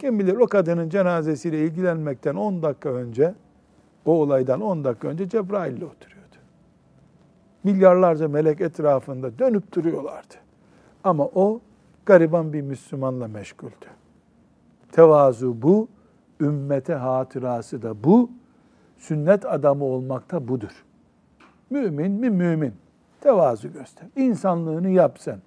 Kim 0.00 0.18
bilir 0.18 0.36
o 0.36 0.46
kadının 0.46 0.88
cenazesiyle 0.88 1.64
ilgilenmekten 1.64 2.34
10 2.34 2.62
dakika 2.62 2.88
önce, 2.88 3.34
o 4.04 4.12
olaydan 4.12 4.60
10 4.60 4.84
dakika 4.84 5.08
önce 5.08 5.28
Cebrail 5.28 5.76
ile 5.76 5.84
oturuyordu. 5.84 6.36
Milyarlarca 7.64 8.28
melek 8.28 8.60
etrafında 8.60 9.38
dönüp 9.38 9.74
duruyorlardı. 9.74 10.34
Ama 11.04 11.24
o 11.24 11.60
gariban 12.06 12.52
bir 12.52 12.62
Müslümanla 12.62 13.28
meşguldü. 13.28 13.86
Tevazu 14.92 15.62
bu, 15.62 15.88
ümmete 16.40 16.94
hatırası 16.94 17.82
da 17.82 18.04
bu, 18.04 18.30
sünnet 18.98 19.46
adamı 19.46 19.84
olmak 19.84 20.30
da 20.32 20.48
budur. 20.48 20.84
Mümin 21.70 22.12
mi 22.12 22.30
mümin? 22.30 22.74
Tevazu 23.20 23.72
göster. 23.72 24.08
İnsanlığını 24.16 24.90
yap 24.90 25.18
sen. 25.18 25.38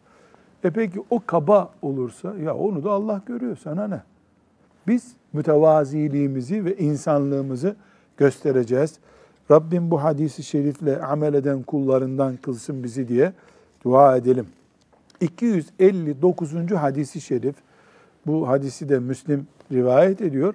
E 0.63 0.71
peki 0.71 1.03
o 1.09 1.19
kaba 1.25 1.69
olursa 1.81 2.35
ya 2.37 2.55
onu 2.55 2.83
da 2.83 2.91
Allah 2.91 3.21
görüyor 3.25 3.57
sana 3.57 3.87
ne? 3.87 4.01
Biz 4.87 5.13
mütevaziliğimizi 5.33 6.65
ve 6.65 6.77
insanlığımızı 6.77 7.75
göstereceğiz. 8.17 8.99
Rabbim 9.51 9.91
bu 9.91 10.03
hadisi 10.03 10.43
şerifle 10.43 11.01
amel 11.01 11.33
eden 11.33 11.63
kullarından 11.63 12.37
kılsın 12.37 12.83
bizi 12.83 13.07
diye 13.07 13.33
dua 13.83 14.17
edelim. 14.17 14.47
259. 15.21 16.71
hadisi 16.71 17.21
şerif. 17.21 17.55
Bu 18.27 18.47
hadisi 18.47 18.89
de 18.89 18.99
Müslim 18.99 19.47
rivayet 19.71 20.21
ediyor. 20.21 20.53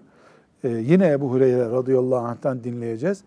Ee, 0.64 0.68
yine 0.68 1.08
Ebu 1.10 1.30
Hureyre 1.30 1.70
radıyallahu 1.70 2.26
anh'tan 2.26 2.64
dinleyeceğiz. 2.64 3.22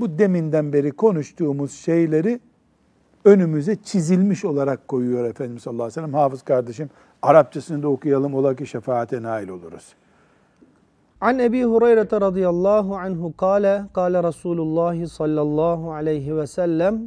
Bu 0.00 0.18
deminden 0.18 0.72
beri 0.72 0.90
konuştuğumuz 0.90 1.72
şeyleri 1.72 2.40
önümüze 3.24 3.76
çizilmiş 3.76 4.44
olarak 4.44 4.88
koyuyor 4.88 5.24
Efendimiz 5.24 5.62
sallallahu 5.62 5.82
aleyhi 5.82 5.98
ve 5.98 6.00
sellem. 6.00 6.14
Hafız 6.14 6.42
kardeşim 6.42 6.90
Arapçasını 7.22 7.82
da 7.82 7.88
okuyalım 7.88 8.34
ola 8.34 8.56
ki 8.56 8.66
şefaate 8.66 9.22
nail 9.22 9.48
oluruz. 9.48 9.94
An 11.24 11.38
Ebi 11.38 11.64
Hureyre 11.64 12.20
radıyallahu 12.20 12.96
anhu 12.96 13.36
kâle, 13.36 13.82
kâle 13.92 14.22
Resulullah 14.22 15.06
sallallahu 15.06 15.92
aleyhi 15.92 16.36
ve 16.36 16.46
sellem, 16.46 17.00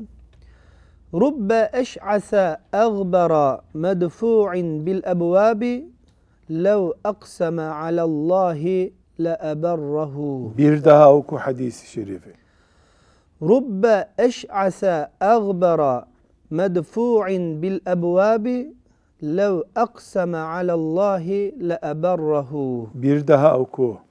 Rubbe 1.13 1.69
eş'ase 1.73 2.57
eğbera 2.73 3.61
medfu'in 3.73 4.85
bil 4.85 5.03
ebvâbi 5.03 5.85
lev 6.49 6.89
akseme 7.03 7.61
alallahi 7.61 8.93
le 9.19 9.37
eberrahu. 9.45 10.53
Bir 10.57 10.83
daha 10.83 11.13
oku 11.13 11.37
hadisi 11.37 11.87
şerifi. 11.91 12.33
Rubbe 13.41 14.07
eş'ase 14.17 15.09
eğbera 15.21 16.05
medfu'in 16.49 17.61
bil 17.61 17.79
ebvâbi 17.87 18.73
lev 19.23 19.61
akseme 19.75 20.37
alallahi 20.37 21.69
le 21.69 21.79
eberrahu. 21.83 22.89
Bir 22.93 23.27
daha 23.27 23.59
oku. 23.59 24.06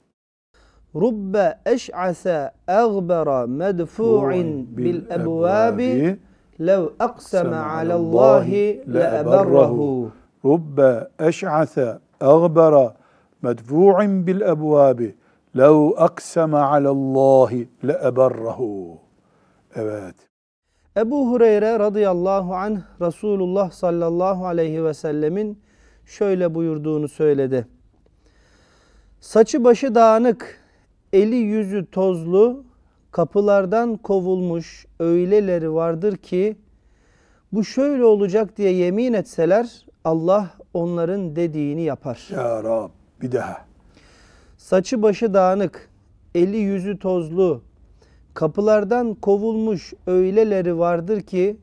Rubbe 1.00 1.59
eş'ase 1.66 2.50
eğbera 2.68 3.46
medfu'in 3.46 4.76
bil 4.76 5.11
ebvâbi 5.11 6.18
lev 6.61 6.87
akseme 6.98 7.56
alallahi 7.56 8.85
le 8.94 9.20
eberrahu. 9.20 10.12
Rubbe 10.44 11.09
eş'ase 11.18 11.98
eğbera 12.20 12.94
medfu'in 13.42 14.26
bil 14.26 14.40
ebvâbi 14.40 15.14
lev 15.56 15.90
akseme 15.96 16.59
alallahi 16.59 17.68
le 17.87 18.00
eberrahu. 18.04 18.98
Evet. 19.74 20.14
Ebu 20.96 21.30
Hureyre 21.30 21.78
radıyallahu 21.78 22.54
anh 22.54 22.78
Resulullah 23.00 23.70
sallallahu 23.70 24.46
aleyhi 24.46 24.85
ve 24.85 24.94
sellemin 24.94 25.59
şöyle 26.06 26.54
buyurduğunu 26.54 27.09
söyledi. 27.09 27.66
Saçı 29.20 29.64
başı 29.64 29.94
dağınık, 29.94 30.65
eli 31.16 31.37
yüzü 31.37 31.87
tozlu, 31.90 32.64
kapılardan 33.11 33.96
kovulmuş 33.96 34.87
öyleleri 35.00 35.74
vardır 35.74 36.16
ki 36.16 36.57
bu 37.52 37.64
şöyle 37.64 38.05
olacak 38.05 38.57
diye 38.57 38.72
yemin 38.72 39.12
etseler 39.12 39.87
Allah 40.05 40.50
onların 40.74 41.37
dediğini 41.37 41.83
yapar. 41.83 42.29
Ya 42.33 42.64
Rab 42.64 42.90
bir 43.22 43.33
daha. 43.33 43.66
Saçı 44.57 45.02
başı 45.02 45.35
dağınık, 45.35 45.90
eli 46.35 46.57
yüzü 46.57 46.98
tozlu, 46.98 47.62
kapılardan 48.35 49.14
kovulmuş 49.14 49.94
öyleleri 50.07 50.79
vardır 50.79 51.20
ki 51.20 51.57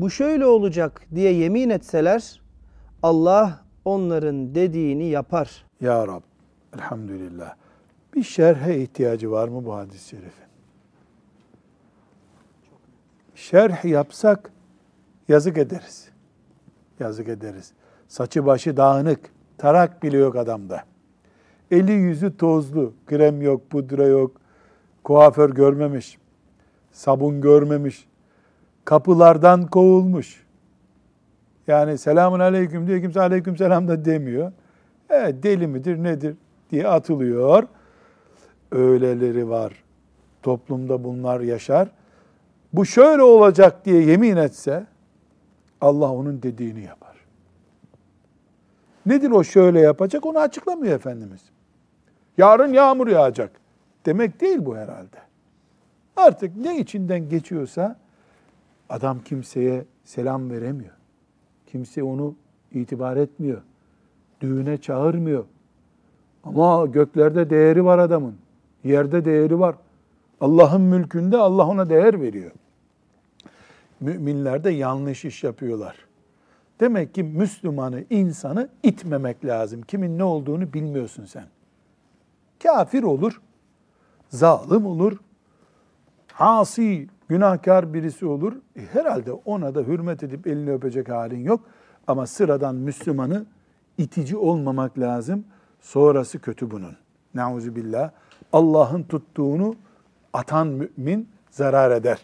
bu 0.00 0.10
şöyle 0.10 0.46
olacak 0.46 1.06
diye 1.14 1.32
yemin 1.32 1.70
etseler 1.70 2.40
Allah 3.02 3.60
onların 3.84 4.54
dediğini 4.54 5.04
yapar. 5.04 5.64
Ya 5.80 6.06
Rab 6.06 6.22
elhamdülillah. 6.74 7.61
Bir 8.14 8.22
şerhe 8.22 8.78
ihtiyacı 8.78 9.30
var 9.30 9.48
mı 9.48 9.64
bu 9.64 9.74
hadis-i 9.74 10.08
şerifin? 10.08 10.46
Şerh 13.34 13.84
yapsak 13.84 14.50
yazık 15.28 15.58
ederiz. 15.58 16.08
Yazık 17.00 17.28
ederiz. 17.28 17.72
Saçı 18.08 18.46
başı 18.46 18.76
dağınık, 18.76 19.20
tarak 19.58 20.02
bile 20.02 20.16
yok 20.16 20.36
adamda. 20.36 20.84
Eli 21.70 21.92
yüzü 21.92 22.36
tozlu, 22.36 22.92
krem 23.06 23.42
yok, 23.42 23.70
pudra 23.70 24.06
yok, 24.06 24.40
kuaför 25.04 25.50
görmemiş, 25.50 26.18
sabun 26.92 27.40
görmemiş, 27.40 28.08
kapılardan 28.84 29.66
kovulmuş. 29.66 30.46
Yani 31.66 31.98
selamun 31.98 32.40
aleyküm 32.40 32.86
diyor, 32.86 33.00
kimse 33.00 33.20
aleyküm 33.20 33.56
selam 33.56 33.88
da 33.88 34.04
demiyor. 34.04 34.52
Evet 35.10 35.42
deli 35.42 35.66
midir 35.66 36.02
nedir 36.02 36.36
diye 36.70 36.88
atılıyor. 36.88 37.66
Öyleleri 38.72 39.48
var. 39.48 39.84
Toplumda 40.42 41.04
bunlar 41.04 41.40
yaşar. 41.40 41.88
Bu 42.72 42.86
şöyle 42.86 43.22
olacak 43.22 43.84
diye 43.84 44.02
yemin 44.02 44.36
etse 44.36 44.86
Allah 45.80 46.12
onun 46.12 46.42
dediğini 46.42 46.82
yapar. 46.82 47.16
Nedir 49.06 49.30
o 49.30 49.44
şöyle 49.44 49.80
yapacak 49.80 50.26
onu 50.26 50.38
açıklamıyor 50.38 50.94
Efendimiz. 50.94 51.40
Yarın 52.38 52.72
yağmur 52.72 53.08
yağacak 53.08 53.50
demek 54.06 54.40
değil 54.40 54.58
bu 54.60 54.76
herhalde. 54.76 55.18
Artık 56.16 56.56
ne 56.56 56.78
içinden 56.78 57.28
geçiyorsa 57.28 57.96
adam 58.88 59.20
kimseye 59.20 59.84
selam 60.04 60.50
veremiyor. 60.50 60.92
Kimse 61.66 62.02
onu 62.02 62.34
itibar 62.72 63.16
etmiyor. 63.16 63.62
Düğüne 64.40 64.78
çağırmıyor. 64.78 65.44
Ama 66.44 66.86
göklerde 66.86 67.50
değeri 67.50 67.84
var 67.84 67.98
adamın. 67.98 68.41
Yerde 68.84 69.24
değeri 69.24 69.60
var. 69.60 69.74
Allah'ın 70.40 70.80
mülkünde 70.80 71.36
Allah 71.36 71.66
ona 71.66 71.90
değer 71.90 72.20
veriyor. 72.20 72.50
Müminler 74.00 74.64
de 74.64 74.70
yanlış 74.70 75.24
iş 75.24 75.44
yapıyorlar. 75.44 75.96
Demek 76.80 77.14
ki 77.14 77.22
Müslümanı, 77.22 78.04
insanı 78.10 78.68
itmemek 78.82 79.44
lazım. 79.44 79.82
Kimin 79.82 80.18
ne 80.18 80.24
olduğunu 80.24 80.72
bilmiyorsun 80.72 81.24
sen. 81.24 81.44
Kafir 82.62 83.02
olur, 83.02 83.40
zalim 84.28 84.86
olur, 84.86 85.18
asi, 86.38 87.08
günahkar 87.28 87.94
birisi 87.94 88.26
olur. 88.26 88.52
E 88.76 88.80
herhalde 88.80 89.32
ona 89.32 89.74
da 89.74 89.80
hürmet 89.80 90.22
edip 90.22 90.46
elini 90.46 90.72
öpecek 90.72 91.08
halin 91.08 91.44
yok. 91.44 91.60
Ama 92.06 92.26
sıradan 92.26 92.74
Müslümanı 92.74 93.46
itici 93.98 94.36
olmamak 94.36 94.98
lazım. 94.98 95.44
Sonrası 95.80 96.38
kötü 96.38 96.70
bunun. 96.70 96.96
Nauzu 97.34 97.76
billah. 97.76 98.10
Allah'ın 98.52 99.02
tuttuğunu 99.02 99.74
atan 100.32 100.66
mümin 100.66 101.28
zarar 101.50 101.90
eder. 101.90 102.18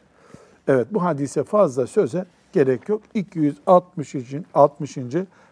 Evet 0.69 0.87
bu 0.91 1.05
hadise 1.05 1.45
fazla 1.45 1.87
söze 1.87 2.25
gerek 2.53 2.89
yok. 2.89 3.03
260. 3.15 4.15
60. 4.55 4.99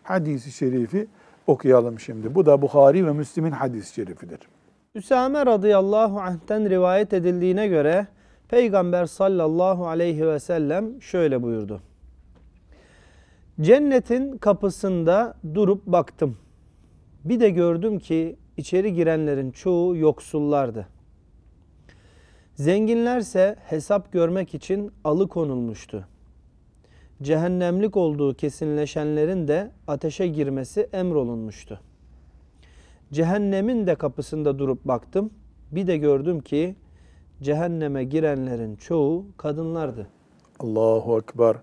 hadisi 0.03 0.53
şerifi 0.53 1.07
okuyalım 1.47 2.01
şimdi. 2.01 2.35
Bu 2.35 2.47
da 2.47 2.63
Bukhari 2.63 3.07
ve 3.07 3.13
Müslim'in 3.13 3.51
hadis-i 3.51 3.95
şerifidir. 3.95 4.39
Üsame 4.95 5.47
radıyallahu 5.47 6.21
anh'ten 6.21 6.71
rivayet 6.71 7.13
edildiğine 7.13 7.69
göre 7.69 8.07
Peygamber 8.49 9.07
sallallahu 9.07 9.87
aleyhi 9.87 10.27
ve 10.27 10.41
sellem 10.41 11.03
şöyle 11.03 11.43
buyurdu. 11.43 11.81
Cennetin 13.61 14.39
kapısında 14.39 15.35
durup 15.55 15.87
baktım. 15.87 16.37
Bir 17.25 17.41
de 17.41 17.51
gördüm 17.51 17.99
ki 17.99 18.37
içeri 18.57 18.95
girenlerin 18.95 19.51
çoğu 19.51 19.97
yoksullardı. 19.97 20.89
Zenginlerse 22.55 23.57
hesap 23.65 24.13
görmek 24.13 24.55
için 24.55 24.93
alıkonulmuştu. 25.05 26.09
Cehennemlik 27.23 27.97
olduğu 27.97 28.35
kesinleşenlerin 28.35 29.49
de 29.49 29.71
ateşe 29.87 30.27
girmesi 30.27 30.89
emrolunmuştu. 30.93 31.81
Cehennemin 33.13 33.87
de 33.87 33.95
kapısında 33.95 34.59
durup 34.59 34.85
baktım. 34.85 35.31
Bir 35.73 35.87
de 35.87 35.97
gördüm 35.97 36.41
ki 36.41 36.77
cehenneme 37.43 38.05
girenlerin 38.05 38.77
çoğu 38.77 39.27
kadınlardı. 39.37 40.07
Allahu 40.61 41.19
Ekber. 41.19 41.57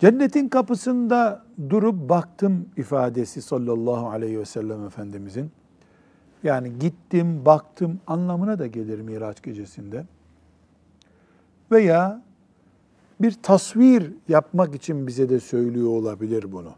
Cennetin 0.00 0.48
kapısında 0.48 1.44
durup 1.70 2.08
baktım 2.08 2.68
ifadesi 2.76 3.42
sallallahu 3.42 4.08
aleyhi 4.08 4.38
ve 4.38 4.44
sellem 4.44 4.86
Efendimizin. 4.86 5.50
Yani 6.42 6.78
gittim, 6.78 7.44
baktım 7.44 8.00
anlamına 8.06 8.58
da 8.58 8.66
gelir 8.66 9.00
Miraç 9.00 9.42
gecesinde. 9.42 10.04
Veya 11.72 12.22
bir 13.20 13.32
tasvir 13.42 14.12
yapmak 14.28 14.74
için 14.74 15.06
bize 15.06 15.28
de 15.28 15.40
söylüyor 15.40 15.88
olabilir 15.88 16.52
bunu. 16.52 16.72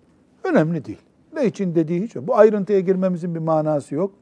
Önemli 0.45 0.85
değil. 0.85 1.03
Ne 1.35 1.47
için 1.47 1.75
dediği 1.75 2.03
hiç 2.03 2.15
yok. 2.15 2.27
Bu 2.27 2.37
ayrıntıya 2.37 2.81
girmemizin 2.81 3.35
bir 3.35 3.41
manası 3.41 3.95
yok. 3.95 4.15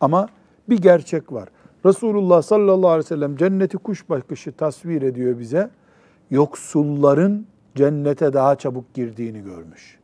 Ama 0.00 0.28
bir 0.68 0.78
gerçek 0.78 1.32
var. 1.32 1.48
Resulullah 1.84 2.42
sallallahu 2.42 2.90
aleyhi 2.90 3.04
ve 3.04 3.08
sellem 3.08 3.36
cenneti 3.36 3.76
kuş 3.76 4.08
bakışı 4.08 4.52
tasvir 4.52 5.02
ediyor 5.02 5.38
bize. 5.38 5.70
Yoksulların 6.30 7.46
cennete 7.74 8.32
daha 8.32 8.56
çabuk 8.56 8.94
girdiğini 8.94 9.42
görmüş. 9.42 9.98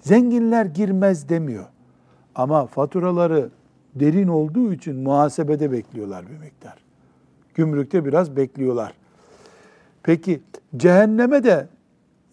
Zenginler 0.00 0.66
girmez 0.66 1.28
demiyor. 1.28 1.66
Ama 2.34 2.66
faturaları 2.66 3.50
derin 3.94 4.28
olduğu 4.28 4.72
için 4.72 4.96
muhasebede 4.96 5.72
bekliyorlar 5.72 6.24
bir 6.30 6.38
miktar. 6.38 6.74
Gümrükte 7.54 8.04
biraz 8.04 8.36
bekliyorlar. 8.36 8.94
Peki 10.02 10.40
cehenneme 10.76 11.44
de 11.44 11.68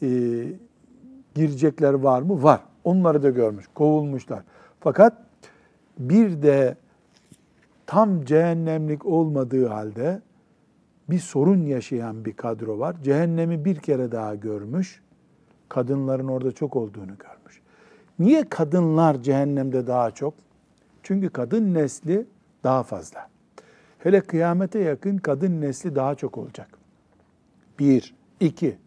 e, 0.01 0.09
girecekler 1.35 1.93
var 1.93 2.21
mı? 2.21 2.43
Var. 2.43 2.61
Onları 2.83 3.23
da 3.23 3.29
görmüş, 3.29 3.65
kovulmuşlar. 3.73 4.43
Fakat 4.79 5.13
bir 5.99 6.41
de 6.41 6.77
tam 7.85 8.25
cehennemlik 8.25 9.05
olmadığı 9.05 9.67
halde 9.67 10.21
bir 11.09 11.19
sorun 11.19 11.65
yaşayan 11.65 12.25
bir 12.25 12.33
kadro 12.33 12.79
var. 12.79 12.95
Cehennemi 13.03 13.65
bir 13.65 13.75
kere 13.75 14.11
daha 14.11 14.35
görmüş. 14.35 15.01
Kadınların 15.69 16.27
orada 16.27 16.51
çok 16.51 16.75
olduğunu 16.75 17.17
görmüş. 17.17 17.61
Niye 18.19 18.49
kadınlar 18.49 19.21
cehennemde 19.23 19.87
daha 19.87 20.11
çok? 20.11 20.33
Çünkü 21.03 21.29
kadın 21.29 21.73
nesli 21.73 22.25
daha 22.63 22.83
fazla. 22.83 23.29
Hele 23.99 24.21
kıyamete 24.21 24.79
yakın 24.79 25.17
kadın 25.17 25.61
nesli 25.61 25.95
daha 25.95 26.15
çok 26.15 26.37
olacak. 26.37 26.69
Bir, 27.79 28.15
iki, 28.39 28.77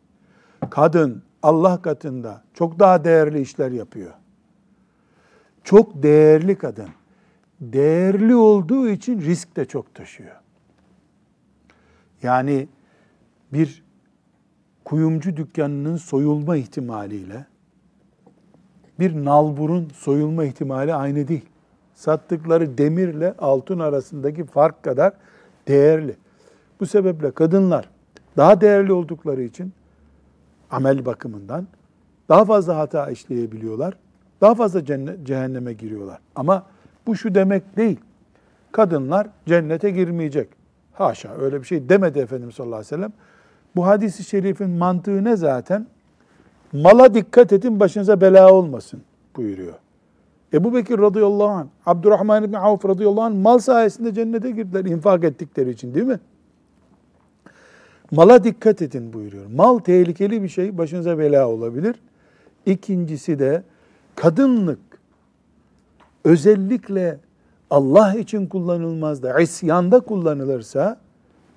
kadın 0.71 1.23
Allah 1.43 1.83
katında 1.83 2.43
çok 2.55 2.79
daha 2.79 3.05
değerli 3.05 3.41
işler 3.41 3.71
yapıyor. 3.71 4.13
Çok 5.65 6.03
değerli 6.03 6.59
kadın. 6.59 6.89
Değerli 7.61 8.35
olduğu 8.35 8.89
için 8.89 9.21
risk 9.21 9.57
de 9.57 9.65
çok 9.65 9.95
taşıyor. 9.95 10.40
Yani 12.23 12.69
bir 13.53 13.83
kuyumcu 14.85 15.37
dükkanının 15.37 15.97
soyulma 15.97 16.57
ihtimaliyle 16.57 17.47
bir 19.01 19.25
nalburun 19.25 19.89
soyulma 19.95 20.45
ihtimali 20.45 20.95
aynı 20.95 21.29
değil. 21.29 21.45
Sattıkları 21.95 22.79
demirle 22.79 23.35
altın 23.39 23.79
arasındaki 23.79 24.45
fark 24.45 24.83
kadar 24.83 25.13
değerli. 25.69 26.17
Bu 26.81 26.87
sebeple 26.87 27.31
kadınlar 27.31 27.89
daha 28.37 28.61
değerli 28.61 28.93
oldukları 28.93 29.43
için 29.43 29.73
amel 30.71 31.07
bakımından 31.07 31.67
daha 32.29 32.45
fazla 32.45 32.77
hata 32.77 33.11
işleyebiliyorlar. 33.11 33.95
Daha 34.41 34.55
fazla 34.55 34.85
cehenneme 35.25 35.73
giriyorlar. 35.73 36.19
Ama 36.35 36.67
bu 37.07 37.17
şu 37.17 37.35
demek 37.35 37.77
değil. 37.77 38.01
Kadınlar 38.73 39.27
cennete 39.47 39.91
girmeyecek. 39.91 40.49
Haşa 40.93 41.35
öyle 41.35 41.61
bir 41.61 41.67
şey 41.67 41.89
demedi 41.89 42.19
Efendimiz 42.19 42.55
sallallahu 42.55 42.77
aleyhi 42.77 42.93
ve 42.93 42.97
sellem. 42.97 43.13
Bu 43.77 43.87
hadisi 43.87 44.25
şerifin 44.25 44.71
mantığı 44.71 45.25
ne 45.25 45.37
zaten? 45.37 45.87
Mala 46.73 47.15
dikkat 47.15 47.53
edin 47.53 47.81
başınıza 47.81 48.21
bela 48.21 48.53
olmasın 48.53 49.03
buyuruyor. 49.37 49.75
Ebu 50.53 50.75
Bekir 50.75 50.99
radıyallahu 50.99 51.49
anh, 51.49 51.67
Abdurrahman 51.87 52.45
ibn 52.45 52.55
Avf 52.55 52.85
radıyallahu 52.85 53.23
anh 53.23 53.35
mal 53.35 53.59
sayesinde 53.59 54.15
cennete 54.15 54.51
girdiler 54.51 54.85
infak 54.85 55.25
ettikleri 55.25 55.71
için 55.71 55.95
değil 55.95 56.07
mi? 56.07 56.21
Mala 58.11 58.45
dikkat 58.45 58.83
edin 58.83 59.13
buyuruyor. 59.13 59.47
Mal 59.47 59.79
tehlikeli 59.79 60.43
bir 60.43 60.49
şey, 60.49 60.79
başınıza 60.79 61.19
bela 61.19 61.49
olabilir. 61.49 61.97
İkincisi 62.67 63.39
de 63.39 63.63
kadınlık 64.15 64.79
özellikle 66.25 67.19
Allah 67.71 68.15
için 68.15 68.47
kullanılmaz 68.47 69.23
da 69.23 69.41
isyanda 69.41 70.01
kullanılırsa 70.01 71.01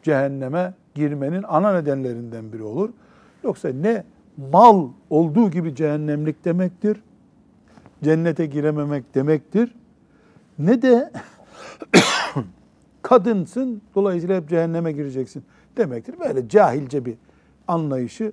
cehenneme 0.04 0.73
girmenin 0.95 1.43
ana 1.47 1.73
nedenlerinden 1.73 2.54
biri 2.54 2.63
olur. 2.63 2.89
Yoksa 3.43 3.69
ne 3.69 4.04
mal 4.52 4.88
olduğu 5.10 5.52
gibi 5.52 5.76
cehennemlik 5.76 6.45
demektir, 6.45 7.04
cennete 8.04 8.45
girememek 8.45 9.15
demektir, 9.15 9.76
ne 10.60 10.82
de 10.82 11.12
kadınsın 13.02 13.82
dolayısıyla 13.95 14.36
hep 14.36 14.49
cehenneme 14.49 14.91
gireceksin 14.91 15.43
demektir. 15.78 16.15
Böyle 16.19 16.49
cahilce 16.49 17.06
bir 17.06 17.15
anlayışı 17.67 18.32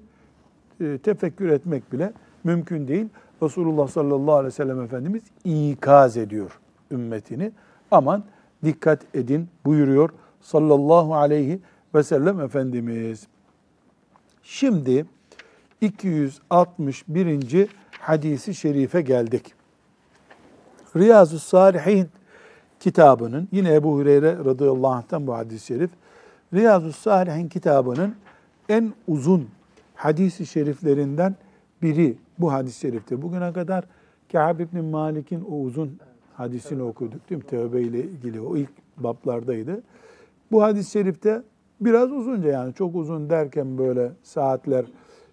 e, 0.80 0.98
tefekkür 0.98 1.48
etmek 1.48 1.92
bile 1.92 2.12
mümkün 2.44 2.88
değil. 2.88 3.08
Resulullah 3.42 3.88
sallallahu 3.88 4.34
aleyhi 4.34 4.46
ve 4.46 4.50
sellem 4.50 4.80
Efendimiz 4.80 5.22
ikaz 5.44 6.16
ediyor 6.16 6.60
ümmetini. 6.90 7.52
Aman 7.90 8.24
dikkat 8.64 9.00
edin 9.14 9.48
buyuruyor 9.64 10.10
sallallahu 10.40 11.14
aleyhi 11.14 11.60
ve 11.94 12.02
sellem 12.02 12.40
Efendimiz. 12.40 13.26
Şimdi 14.42 15.06
261. 15.80 17.68
hadisi 18.00 18.54
şerife 18.54 19.00
geldik. 19.00 19.54
Riyazu 20.96 21.38
Salihin 21.38 22.08
kitabının 22.80 23.48
yine 23.52 23.74
Ebu 23.74 23.94
Hureyre 23.94 24.36
radıyallahu 24.44 24.92
anh'tan 24.92 25.26
bu 25.26 25.34
hadis-i 25.34 25.66
şerif 25.66 25.90
Riyazu 26.54 26.92
Salihin 26.92 27.48
kitabının 27.48 28.14
en 28.68 28.92
uzun 29.08 29.48
hadisi 29.94 30.46
şeriflerinden 30.46 31.36
biri 31.82 32.16
bu 32.38 32.52
hadis-i 32.52 32.80
şerifte. 32.80 33.22
Bugüne 33.22 33.52
kadar 33.52 33.84
Kâb 34.32 34.60
ibn 34.60 34.84
Malik'in 34.84 35.44
o 35.50 35.60
uzun 35.60 35.98
hadisini 36.40 36.82
okuduk 36.82 37.30
değil 37.30 37.42
mi? 37.42 37.46
Tevbe 37.46 37.82
ile 37.82 38.04
ilgili 38.04 38.40
o 38.40 38.56
ilk 38.56 38.70
bablardaydı. 38.96 39.82
Bu 40.52 40.62
hadis-i 40.62 40.90
şerifte 40.90 41.42
biraz 41.80 42.12
uzunca 42.12 42.48
yani 42.48 42.74
çok 42.74 42.96
uzun 42.96 43.30
derken 43.30 43.78
böyle 43.78 44.12
saatler 44.22 44.84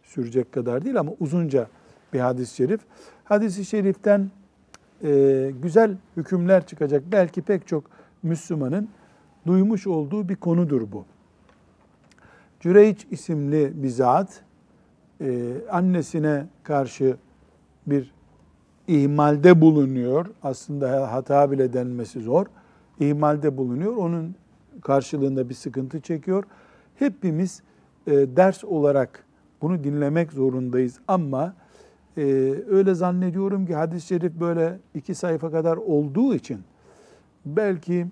sürecek 0.03 0.51
kadar 0.51 0.85
değil 0.85 0.99
ama 0.99 1.11
uzunca 1.19 1.67
bir 2.13 2.19
hadis-i 2.19 2.55
şerif. 2.55 2.81
Hadis-i 3.23 3.65
şeriften 3.65 4.29
e, 5.03 5.51
güzel 5.61 5.97
hükümler 6.17 6.67
çıkacak. 6.67 7.03
Belki 7.11 7.41
pek 7.41 7.67
çok 7.67 7.83
Müslümanın 8.23 8.89
duymuş 9.47 9.87
olduğu 9.87 10.29
bir 10.29 10.35
konudur 10.35 10.91
bu. 10.91 11.05
Cüreyç 12.59 13.07
isimli 13.11 13.83
bir 13.83 13.89
zat 13.89 14.43
e, 15.21 15.53
annesine 15.71 16.45
karşı 16.63 17.17
bir 17.87 18.16
ihmalde 18.87 19.61
bulunuyor. 19.61 20.25
Aslında 20.43 21.11
hata 21.11 21.51
bile 21.51 21.73
denmesi 21.73 22.21
zor. 22.21 22.45
İhmalde 22.99 23.57
bulunuyor. 23.57 23.95
Onun 23.95 24.35
karşılığında 24.81 25.49
bir 25.49 25.53
sıkıntı 25.53 26.01
çekiyor. 26.01 26.43
Hepimiz 26.95 27.61
e, 28.07 28.11
ders 28.11 28.63
olarak 28.63 29.23
bunu 29.61 29.83
dinlemek 29.83 30.31
zorundayız 30.33 30.99
ama 31.07 31.53
e, 32.17 32.23
öyle 32.69 32.93
zannediyorum 32.93 33.65
ki 33.65 33.75
hadis-i 33.75 34.07
şerif 34.07 34.33
böyle 34.33 34.79
iki 34.93 35.15
sayfa 35.15 35.51
kadar 35.51 35.77
olduğu 35.77 36.35
için 36.35 36.59
belki 37.45 38.07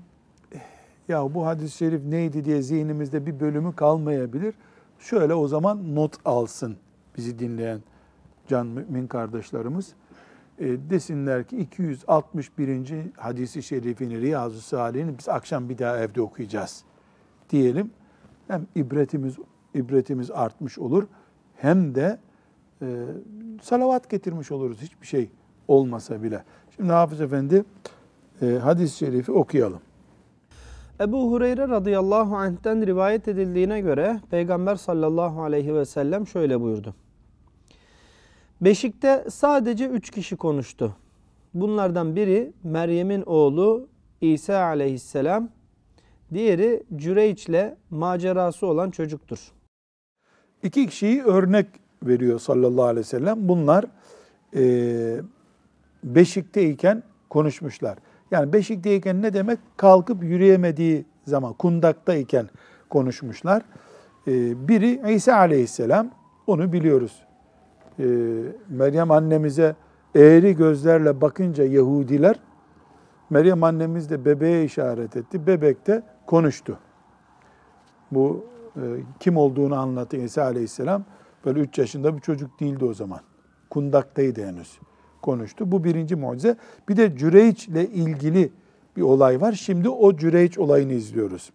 ya 1.08 1.34
bu 1.34 1.46
hadis-i 1.46 1.78
şerif 1.78 2.06
neydi 2.06 2.46
diye 2.46 2.62
zihnimizde 2.62 3.26
bir 3.26 3.40
bölümü 3.40 3.76
kalmayabilir. 3.76 4.56
Şöyle 5.00 5.34
o 5.34 5.48
zaman 5.48 5.96
not 5.96 6.14
alsın 6.26 6.78
bizi 7.18 7.40
dinleyen 7.40 7.80
can 8.48 8.68
mümin 8.68 9.08
kardeşlerimiz. 9.08 9.94
E, 10.60 10.90
desinler 10.90 11.44
ki 11.44 11.58
261. 11.58 12.94
hadisi 13.18 13.64
şerifini 13.64 14.22
Riyazu 14.22 14.62
Salih'ini 14.62 15.18
biz 15.18 15.30
akşam 15.30 15.70
bir 15.70 15.78
daha 15.78 15.98
evde 15.98 16.22
okuyacağız 16.22 16.84
diyelim. 17.50 17.92
Hem 18.48 18.68
ibretimiz 18.76 19.36
ibretimiz 19.74 20.32
artmış 20.32 20.80
olur 20.80 21.08
hem 21.56 21.96
de 21.96 22.20
e, 22.82 22.86
salavat 23.62 24.10
getirmiş 24.10 24.52
oluruz 24.52 24.82
hiçbir 24.82 25.08
şey 25.08 25.30
olmasa 25.68 26.24
bile. 26.24 26.44
Şimdi 26.76 26.92
Hafız 26.92 27.22
Efendi 27.22 27.64
e, 28.42 28.46
hadis-i 28.46 28.98
şerifi 28.98 29.32
okuyalım. 29.32 29.80
Ebu 31.00 31.32
Hureyre 31.32 31.68
radıyallahu 31.68 32.36
anh'ten 32.36 32.86
rivayet 32.86 33.28
edildiğine 33.28 33.82
göre 33.82 34.20
Peygamber 34.32 34.76
sallallahu 34.76 35.44
aleyhi 35.44 35.76
ve 35.76 35.86
sellem 35.86 36.28
şöyle 36.28 36.62
buyurdu. 36.62 36.96
Beşikte 38.62 39.26
sadece 39.30 39.88
üç 39.88 40.10
kişi 40.10 40.36
konuştu. 40.36 40.96
Bunlardan 41.54 42.16
biri 42.16 42.54
Meryem'in 42.64 43.24
oğlu 43.26 43.88
İsa 44.22 44.60
aleyhisselam, 44.60 45.50
diğeri 46.34 46.84
Cüreyç'le 46.96 47.74
macerası 47.90 48.68
olan 48.68 48.92
çocuktur. 48.92 49.40
İki 50.64 50.88
kişiyi 50.88 51.24
örnek 51.24 51.68
veriyor 52.04 52.40
sallallahu 52.40 52.86
aleyhi 52.86 53.00
ve 53.00 53.10
sellem. 53.10 53.48
Bunlar 53.48 53.86
e, 54.56 55.22
beşikteyken 56.04 57.04
konuşmuşlar. 57.30 57.98
Yani 58.32 58.54
beşikteyken 58.54 59.22
ne 59.22 59.34
demek? 59.34 59.60
Kalkıp 59.78 60.24
yürüyemediği 60.24 61.06
zaman, 61.26 61.54
kundaktayken 61.54 62.50
konuşmuşlar. 62.90 63.64
E, 64.28 64.68
biri 64.68 65.14
İsa 65.16 65.36
aleyhisselam, 65.36 66.12
onu 66.48 66.74
biliyoruz. 66.74 67.25
E, 68.00 68.04
Meryem 68.70 69.12
annemize 69.12 69.76
eğri 70.16 70.56
gözlerle 70.56 71.22
bakınca 71.22 71.64
Yahudiler, 71.64 72.40
Meryem 73.30 73.64
annemiz 73.64 74.10
de 74.10 74.26
bebeğe 74.26 74.64
işaret 74.64 75.18
etti. 75.18 75.48
Bebek 75.48 75.88
de 75.88 76.04
konuştu. 76.26 76.80
Bu 78.12 78.46
e, 78.76 78.82
kim 79.20 79.38
olduğunu 79.38 79.76
anlattı 79.76 80.18
İsa 80.18 80.44
aleyhisselam. 80.44 81.04
Böyle 81.46 81.60
3 81.60 81.78
yaşında 81.78 82.16
bir 82.16 82.22
çocuk 82.22 82.60
değildi 82.60 82.86
o 82.86 82.94
zaman. 82.94 83.20
Kundaktaydı 83.70 84.46
henüz. 84.46 84.80
Konuştu. 85.22 85.72
Bu 85.72 85.84
birinci 85.84 86.16
mucize. 86.16 86.58
Bir 86.90 86.98
de 86.98 87.18
Cüreyç 87.18 87.68
ile 87.68 87.88
ilgili 87.88 88.52
bir 88.98 89.02
olay 89.02 89.42
var. 89.42 89.54
Şimdi 89.54 89.90
o 89.90 90.18
Cüreyç 90.18 90.58
olayını 90.58 90.94
izliyoruz. 90.94 91.52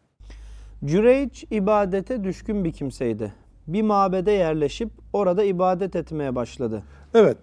Cüreyç 0.85 1.45
ibadete 1.51 2.25
düşkün 2.25 2.65
bir 2.65 2.73
kimseydi. 2.73 3.33
Bir 3.73 3.83
mabede 3.83 4.31
yerleşip 4.31 4.91
orada 5.13 5.45
ibadet 5.45 5.97
etmeye 5.97 6.35
başladı. 6.35 6.83
Evet, 7.15 7.37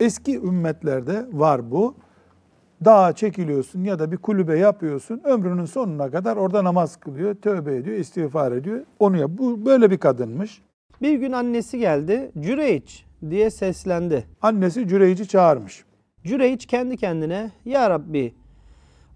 eski 0.00 0.36
ümmetlerde 0.36 1.26
var 1.32 1.70
bu. 1.70 1.94
Dağa 2.84 3.12
çekiliyorsun 3.12 3.84
ya 3.84 3.98
da 3.98 4.12
bir 4.12 4.16
kulübe 4.16 4.58
yapıyorsun. 4.58 5.20
Ömrünün 5.24 5.64
sonuna 5.64 6.10
kadar 6.10 6.36
orada 6.36 6.64
namaz 6.64 6.96
kılıyor, 6.96 7.34
tövbe 7.34 7.76
ediyor, 7.76 7.96
istiğfar 7.96 8.52
ediyor. 8.52 8.80
Onu 8.98 9.16
yap. 9.16 9.30
Bu 9.34 9.66
böyle 9.66 9.90
bir 9.90 9.98
kadınmış. 9.98 10.62
Bir 11.02 11.14
gün 11.14 11.32
annesi 11.32 11.78
geldi. 11.78 12.30
Cüreyç 12.40 13.06
diye 13.30 13.50
seslendi. 13.50 14.24
Annesi 14.42 14.88
Cüreyç'i 14.88 15.28
çağırmış. 15.28 15.84
Cüreyç 16.24 16.66
kendi 16.66 16.96
kendine 16.96 17.50
Ya 17.64 17.90
Rabbi 17.90 18.34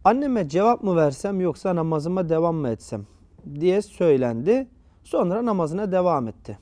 anneme 0.05 0.49
cevap 0.49 0.83
mı 0.83 0.97
versem 0.97 1.41
yoksa 1.41 1.77
namazıma 1.77 2.29
devam 2.29 2.55
mı 2.55 2.69
etsem 2.69 3.07
diye 3.61 3.83
söylendi. 3.83 4.67
Sonra 5.05 5.45
namazına 5.45 5.93
devam 5.93 6.29
etti. 6.29 6.59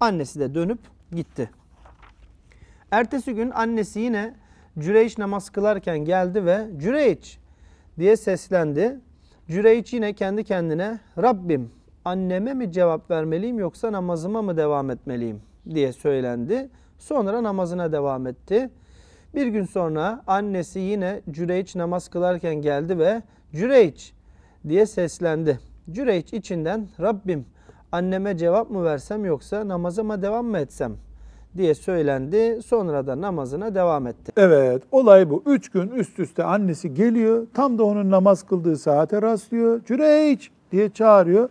Annesi 0.00 0.40
de 0.40 0.54
dönüp 0.54 0.78
gitti. 1.12 1.50
Ertesi 2.90 3.34
gün 3.34 3.50
annesi 3.50 4.00
yine 4.00 4.34
Cüreyç 4.78 5.18
namaz 5.18 5.50
kılarken 5.50 5.98
geldi 5.98 6.44
ve 6.44 6.66
Cüreyç 6.78 7.38
diye 7.98 8.16
seslendi. 8.16 9.00
Cüreyç 9.48 9.92
yine 9.92 10.12
kendi 10.12 10.44
kendine 10.44 11.00
Rabbim 11.18 11.70
anneme 12.04 12.54
mi 12.54 12.72
cevap 12.72 13.10
vermeliyim 13.10 13.58
yoksa 13.58 13.92
namazıma 13.92 14.42
mı 14.42 14.56
devam 14.56 14.90
etmeliyim 14.90 15.42
diye 15.74 15.92
söylendi. 15.92 16.68
Sonra 16.98 17.42
namazına 17.42 17.92
devam 17.92 18.26
etti. 18.26 18.70
Bir 19.34 19.46
gün 19.46 19.64
sonra 19.64 20.22
annesi 20.26 20.78
yine 20.78 21.20
Cüreyç 21.30 21.76
namaz 21.76 22.08
kılarken 22.08 22.54
geldi 22.54 22.98
ve 22.98 23.22
Cüreyç 23.52 24.12
diye 24.68 24.86
seslendi. 24.86 25.60
Cüreyç 25.90 26.32
içinden 26.32 26.88
Rabbim 27.00 27.46
anneme 27.96 28.38
cevap 28.38 28.70
mı 28.70 28.84
versem 28.84 29.24
yoksa 29.24 29.68
namazıma 29.68 30.22
devam 30.22 30.46
mı 30.46 30.58
etsem 30.58 30.96
diye 31.56 31.74
söylendi. 31.74 32.62
Sonra 32.66 33.06
da 33.06 33.20
namazına 33.20 33.74
devam 33.74 34.06
etti. 34.06 34.32
Evet, 34.36 34.82
olay 34.92 35.30
bu. 35.30 35.42
Üç 35.46 35.68
gün 35.68 35.88
üst 35.88 36.18
üste 36.18 36.44
annesi 36.44 36.94
geliyor. 36.94 37.46
Tam 37.54 37.78
da 37.78 37.84
onun 37.84 38.10
namaz 38.10 38.42
kıldığı 38.42 38.76
saate 38.76 39.22
rastlıyor. 39.22 39.80
Cüreyç 39.84 40.50
diye 40.72 40.90
çağırıyor. 40.90 41.48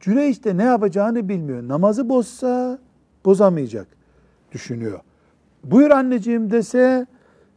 Cüreyç 0.00 0.44
de 0.44 0.56
ne 0.56 0.64
yapacağını 0.64 1.28
bilmiyor. 1.28 1.68
Namazı 1.68 2.08
bozsa 2.08 2.78
bozamayacak 3.24 3.86
düşünüyor. 4.52 5.00
Buyur 5.64 5.90
anneciğim 5.90 6.50
dese 6.50 7.06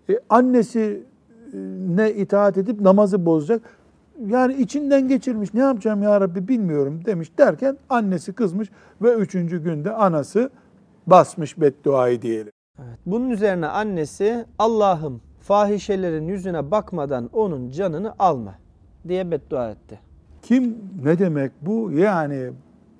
e, 0.09 0.19
annesi 0.29 1.03
e, 1.53 1.57
ne 1.95 2.13
itaat 2.13 2.57
edip 2.57 2.81
namazı 2.81 3.25
bozacak. 3.25 3.61
Yani 4.27 4.53
içinden 4.53 5.07
geçirmiş 5.07 5.53
ne 5.53 5.59
yapacağım 5.59 6.03
ya 6.03 6.21
Rabbi 6.21 6.47
bilmiyorum 6.47 7.05
demiş 7.05 7.37
derken 7.37 7.77
annesi 7.89 8.33
kızmış 8.33 8.69
ve 9.01 9.13
üçüncü 9.13 9.63
günde 9.63 9.91
anası 9.91 10.49
basmış 11.07 11.61
bedduayı 11.61 12.21
diyelim. 12.21 12.51
Evet. 12.79 12.99
Bunun 13.05 13.29
üzerine 13.29 13.67
annesi 13.67 14.45
Allah'ım 14.59 15.21
fahişelerin 15.39 16.27
yüzüne 16.27 16.71
bakmadan 16.71 17.29
onun 17.33 17.69
canını 17.69 18.13
alma 18.19 18.55
diye 19.07 19.31
beddua 19.31 19.69
etti. 19.69 19.99
Kim 20.41 20.77
ne 21.03 21.19
demek 21.19 21.51
bu? 21.61 21.91
Yani 21.91 22.51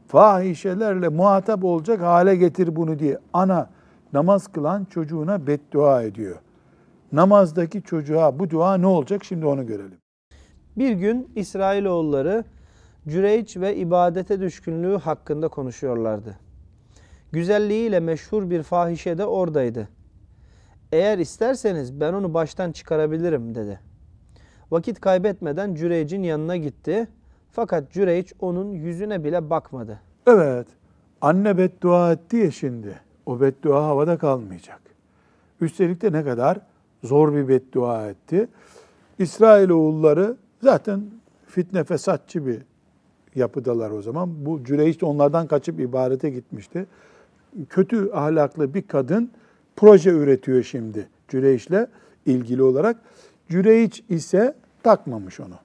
fahişelerle 0.08 1.10
muhatap 1.10 1.64
olacak 1.64 2.02
hale 2.02 2.36
getir 2.36 2.76
bunu 2.76 3.00
diye. 3.00 3.20
Ana 3.34 3.70
namaz 4.14 4.48
kılan 4.48 4.86
çocuğuna 4.86 5.48
beddua 5.48 6.04
ediyor. 6.04 6.36
Namazdaki 7.12 7.82
çocuğa 7.82 8.40
bu 8.40 8.50
dua 8.50 8.78
ne 8.78 8.88
olacak? 8.88 9.24
Şimdi 9.24 9.46
onu 9.46 9.68
görelim. 9.68 9.98
Bir 10.78 10.92
gün 10.92 11.32
İsrailoğulları 11.36 12.44
Cüreyç 13.08 13.58
ve 13.58 13.76
ibadete 13.76 14.40
düşkünlüğü 14.40 14.98
hakkında 14.98 15.48
konuşuyorlardı. 15.48 16.38
Güzelliğiyle 17.32 18.00
meşhur 18.00 18.50
bir 18.50 18.64
fahişe 18.64 19.18
de 19.18 19.26
oradaydı. 19.26 19.90
Eğer 20.92 21.18
isterseniz 21.18 22.00
ben 22.00 22.14
onu 22.14 22.34
baştan 22.34 22.72
çıkarabilirim 22.72 23.56
dedi. 23.56 23.80
Vakit 24.72 25.02
kaybetmeden 25.02 25.76
Cüreyç'in 25.76 26.24
yanına 26.24 26.58
gitti. 26.58 27.08
Fakat 27.52 27.92
Cüreyç 27.92 28.34
onun 28.40 28.74
yüzüne 28.74 29.24
bile 29.24 29.50
bakmadı. 29.50 30.00
Evet, 30.28 30.68
anne 31.22 31.58
beddua 31.58 32.12
etti 32.12 32.38
ya 32.38 32.52
şimdi. 32.52 33.00
O 33.26 33.42
beddua 33.42 33.84
havada 33.84 34.18
kalmayacak. 34.18 34.82
Üstelik 35.62 36.02
de 36.02 36.12
ne 36.12 36.24
kadar 36.24 36.60
zor 37.04 37.36
bir 37.36 37.48
beddua 37.48 38.10
etti. 38.10 38.48
İsrailoğulları 39.20 40.38
zaten 40.62 41.04
fitne 41.48 41.84
fesatçı 41.84 42.46
bir 42.46 42.62
yapıdalar 43.36 43.92
o 43.92 44.02
zaman. 44.02 44.46
Bu 44.46 44.64
Cüreyç 44.64 45.02
de 45.02 45.06
onlardan 45.06 45.48
kaçıp 45.48 45.80
ibadete 45.80 46.30
gitmişti. 46.30 46.86
Kötü 47.70 48.12
ahlaklı 48.12 48.74
bir 48.74 48.82
kadın 48.82 49.32
proje 49.76 50.10
üretiyor 50.10 50.64
şimdi 50.64 51.10
Cüreyç'le 51.28 51.88
ilgili 52.26 52.64
olarak. 52.64 52.98
Cüreyç 53.50 54.04
ise 54.10 54.56
takmamış 54.84 55.40
onu. 55.40 55.56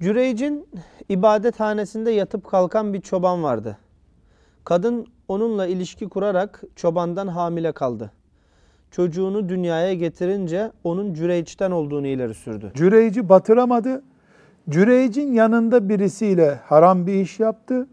Cüreyc'in 0.00 0.66
ibadethanesinde 1.08 2.10
yatıp 2.10 2.46
kalkan 2.46 2.94
bir 2.94 3.00
çoban 3.00 3.42
vardı. 3.42 3.78
Kadın 4.64 5.06
onunla 5.28 5.66
ilişki 5.66 6.08
kurarak 6.08 6.62
çobandan 6.76 7.28
hamile 7.28 7.72
kaldı. 7.72 8.12
Çocuğunu 8.94 9.48
dünyaya 9.48 9.94
getirince 9.94 10.70
onun 10.84 11.14
Cüreyç'ten 11.14 11.70
olduğunu 11.70 12.06
ileri 12.06 12.34
sürdü. 12.34 12.72
Cüreyc'i 12.74 13.28
batıramadı. 13.28 14.02
Cüreyc'in 14.68 15.32
yanında 15.32 15.88
birisiyle 15.88 16.54
haram 16.54 17.06
bir 17.06 17.14
iş 17.14 17.40
yaptı. 17.40 17.88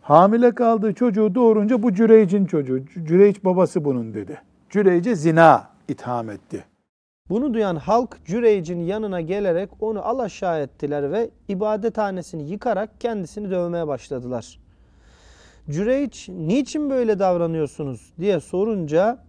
Hamile 0.00 0.54
kaldığı 0.54 0.94
çocuğu 0.94 1.34
doğurunca 1.34 1.82
bu 1.82 1.94
Cüreyc'in 1.94 2.46
çocuğu. 2.46 2.86
Cüreyc 2.86 3.44
babası 3.44 3.84
bunun 3.84 4.14
dedi. 4.14 4.40
Cüreyc'e 4.70 5.14
zina 5.14 5.68
itham 5.88 6.30
etti. 6.30 6.64
Bunu 7.28 7.54
duyan 7.54 7.76
halk 7.76 8.18
Cüreyc'in 8.24 8.80
yanına 8.80 9.20
gelerek 9.20 9.70
onu 9.80 10.06
alaşağı 10.06 10.60
ettiler 10.60 11.12
ve 11.12 11.30
ibadethanesini 11.48 12.50
yıkarak 12.50 13.00
kendisini 13.00 13.50
dövmeye 13.50 13.86
başladılar. 13.86 14.58
Cüreyç 15.70 16.28
niçin 16.28 16.90
böyle 16.90 17.18
davranıyorsunuz 17.18 18.12
diye 18.20 18.40
sorunca 18.40 19.26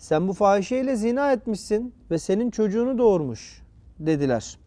sen 0.00 0.28
bu 0.28 0.32
fahişeyle 0.32 0.96
zina 0.96 1.32
etmişsin 1.32 1.94
ve 2.10 2.18
senin 2.18 2.50
çocuğunu 2.50 2.98
doğurmuş 2.98 3.62
dediler. 3.98 4.58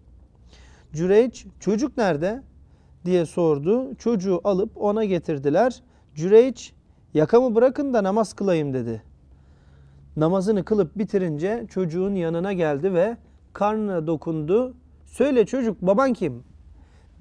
Cüreyç 0.94 1.46
çocuk 1.60 1.98
nerede 1.98 2.42
diye 3.06 3.26
sordu. 3.26 3.96
Çocuğu 3.96 4.42
alıp 4.44 4.72
ona 4.76 5.06
getirdiler. 5.06 5.84
Cüreyç 6.16 6.74
yakamı 7.14 7.56
bırakın 7.56 7.94
da 7.94 8.04
namaz 8.04 8.34
kılayım 8.34 8.74
dedi. 8.74 9.04
Namazını 10.18 10.66
kılıp 10.66 10.98
bitirince 10.98 11.66
çocuğun 11.70 12.16
yanına 12.16 12.54
geldi 12.54 12.94
ve 12.94 13.18
karnına 13.54 14.08
dokundu. 14.08 14.74
Söyle 15.06 15.46
çocuk 15.46 15.82
baban 15.82 16.14
kim? 16.14 16.44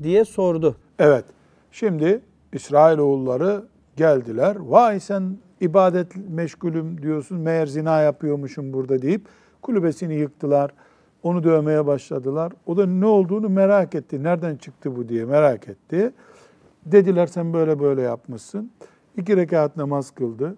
diye 0.02 0.24
sordu. 0.24 0.76
Evet. 0.98 1.24
Şimdi 1.70 2.20
İsrailoğulları 2.52 3.64
geldiler. 3.96 4.56
Vay 4.56 5.00
sen 5.00 5.38
ibadet 5.60 6.16
meşgulüm 6.28 7.02
diyorsun. 7.02 7.38
Meğer 7.38 7.66
zina 7.66 8.00
yapıyormuşum 8.00 8.72
burada 8.72 9.02
deyip 9.02 9.26
kulübesini 9.62 10.14
yıktılar. 10.14 10.70
Onu 11.22 11.44
dövmeye 11.44 11.86
başladılar. 11.86 12.52
O 12.66 12.76
da 12.76 12.86
ne 12.86 13.06
olduğunu 13.06 13.48
merak 13.48 13.94
etti. 13.94 14.22
Nereden 14.22 14.56
çıktı 14.56 14.96
bu 14.96 15.08
diye 15.08 15.24
merak 15.24 15.68
etti. 15.68 16.12
Dediler 16.86 17.26
sen 17.26 17.52
böyle 17.52 17.80
böyle 17.80 18.02
yapmışsın. 18.02 18.70
İki 19.16 19.36
rekat 19.36 19.76
namaz 19.76 20.10
kıldı. 20.10 20.56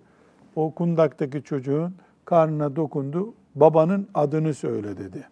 O 0.57 0.75
kundaktaki 0.75 1.43
çocuğun 1.43 1.95
karnına 2.25 2.77
dokundu. 2.77 3.35
Babanın 3.55 4.09
adını 4.15 4.55
söyle 4.55 4.99
dedi. 4.99 5.29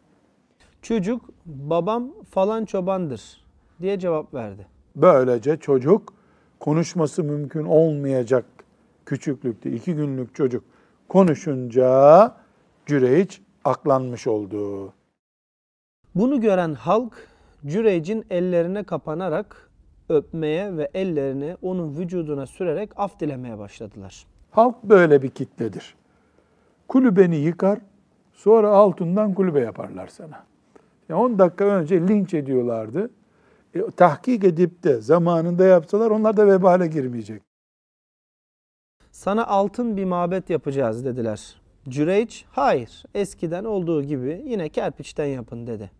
Çocuk 0.82 1.22
babam 1.46 2.12
falan 2.30 2.64
çobandır 2.64 3.44
diye 3.80 3.98
cevap 3.98 4.34
verdi. 4.34 4.66
Böylece 4.96 5.56
çocuk 5.56 6.14
konuşması 6.62 7.24
mümkün 7.24 7.64
olmayacak 7.64 8.44
küçüklükte 9.06 9.70
iki 9.70 9.94
günlük 9.94 10.34
çocuk 10.34 10.64
konuşunca 11.08 12.34
Cüreyç 12.86 13.40
aklanmış 13.64 14.26
oldu. 14.26 14.92
Bunu 16.14 16.40
gören 16.40 16.74
halk 16.74 17.12
Cüreyc'in 17.66 18.24
ellerine 18.30 18.82
kapanarak 18.82 19.70
öpmeye 20.08 20.76
ve 20.76 20.90
ellerini 20.94 21.56
onun 21.62 21.96
vücuduna 21.96 22.46
sürerek 22.46 22.90
af 22.96 23.20
dilemeye 23.20 23.58
başladılar. 23.58 24.26
Halk 24.50 24.84
böyle 24.84 25.22
bir 25.22 25.30
kitledir. 25.30 25.94
Kulübeni 26.88 27.36
yıkar, 27.36 27.78
sonra 28.32 28.68
altından 28.70 29.34
kulübe 29.34 29.60
yaparlar 29.60 30.06
sana. 30.06 30.44
Yani 31.08 31.20
10 31.20 31.38
dakika 31.38 31.64
önce 31.64 32.08
linç 32.08 32.34
ediyorlardı. 32.34 33.10
E, 33.74 33.90
tahkik 33.96 34.44
edip 34.44 34.82
de 34.82 35.00
zamanında 35.00 35.64
yapsalar 35.64 36.10
onlar 36.10 36.36
da 36.36 36.46
vebale 36.46 36.86
girmeyecek. 36.86 37.42
Sana 39.12 39.46
altın 39.46 39.96
bir 39.96 40.04
mabet 40.04 40.50
yapacağız 40.50 41.04
dediler. 41.04 41.60
Cüreyç 41.88 42.44
hayır 42.50 43.02
eskiden 43.14 43.64
olduğu 43.64 44.02
gibi 44.02 44.42
yine 44.46 44.68
kerpiçten 44.68 45.26
yapın 45.26 45.66
dedi. 45.66 45.90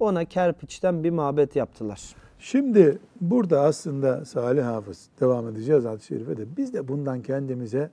Ona 0.00 0.24
kerpiçten 0.24 1.04
bir 1.04 1.10
mabet 1.10 1.56
yaptılar. 1.56 2.14
Şimdi 2.38 2.98
burada 3.20 3.60
aslında 3.60 4.24
Salih 4.24 4.64
Hafız 4.64 5.08
devam 5.20 5.48
edeceğiz 5.48 5.84
hadis-i 5.84 6.06
şerife 6.06 6.36
de 6.36 6.56
biz 6.56 6.74
de 6.74 6.88
bundan 6.88 7.22
kendimize 7.22 7.90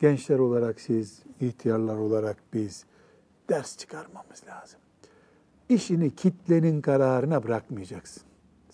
gençler 0.00 0.38
olarak 0.38 0.80
siz, 0.80 1.22
ihtiyarlar 1.40 1.96
olarak 1.96 2.36
biz 2.52 2.84
ders 3.48 3.76
çıkarmamız 3.76 4.42
lazım. 4.48 4.80
İşini 5.68 6.14
kitlenin 6.14 6.80
kararına 6.80 7.42
bırakmayacaksın. 7.42 8.25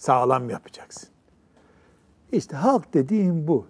Sağlam 0.02 0.50
yapacaksın. 0.50 1.08
İşte 2.32 2.56
halk 2.56 2.94
dediğim 2.94 3.48
bu. 3.48 3.66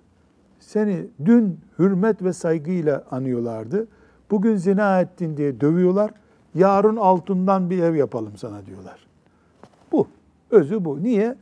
Seni 0.61 1.07
dün 1.25 1.61
hürmet 1.79 2.23
ve 2.23 2.33
saygıyla 2.33 3.05
anıyorlardı. 3.11 3.87
Bugün 4.31 4.57
zina 4.57 5.01
ettin 5.01 5.37
diye 5.37 5.61
dövüyorlar. 5.61 6.11
Yarın 6.55 6.97
altından 6.97 7.71
bir 7.71 7.83
ev 7.83 7.95
yapalım 7.95 8.37
sana 8.37 8.67
diyorlar. 8.67 9.07
Bu. 9.93 10.09
Özü 10.51 10.85
bu. 10.85 11.03
Niye? 11.03 11.37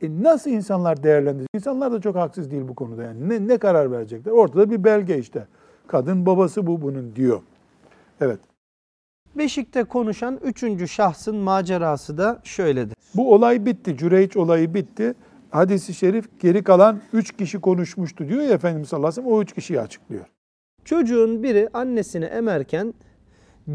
E 0.00 0.22
nasıl 0.22 0.50
insanlar 0.50 1.02
değerlendirecek? 1.02 1.54
İnsanlar 1.54 1.92
da 1.92 2.00
çok 2.00 2.16
haksız 2.16 2.50
değil 2.50 2.68
bu 2.68 2.74
konuda. 2.74 3.02
Yani 3.02 3.28
ne, 3.28 3.48
ne 3.48 3.58
karar 3.58 3.90
verecekler? 3.90 4.32
Ortada 4.32 4.70
bir 4.70 4.84
belge 4.84 5.18
işte. 5.18 5.46
Kadın 5.86 6.26
babası 6.26 6.66
bu 6.66 6.82
bunun 6.82 7.16
diyor. 7.16 7.40
Evet. 8.20 8.40
Beşik'te 9.38 9.84
konuşan 9.84 10.38
üçüncü 10.42 10.88
şahsın 10.88 11.36
macerası 11.36 12.18
da 12.18 12.40
şöyledir. 12.44 12.96
Bu 13.14 13.34
olay 13.34 13.66
bitti. 13.66 13.96
Cüreyç 13.96 14.36
olayı 14.36 14.74
bitti. 14.74 15.14
Hadis-i 15.50 15.94
şerif 15.94 16.40
geri 16.40 16.62
kalan 16.62 17.00
üç 17.12 17.36
kişi 17.36 17.60
konuşmuştu 17.60 18.28
diyor 18.28 18.42
ya 18.42 18.50
Efendimiz 18.50 18.88
sallallahu 18.88 19.08
aleyhi 19.08 19.20
ve 19.20 19.24
sellem. 19.24 19.38
O 19.38 19.42
üç 19.42 19.52
kişiyi 19.52 19.80
açıklıyor. 19.80 20.24
Çocuğun 20.84 21.42
biri 21.42 21.68
annesini 21.74 22.24
emerken 22.24 22.94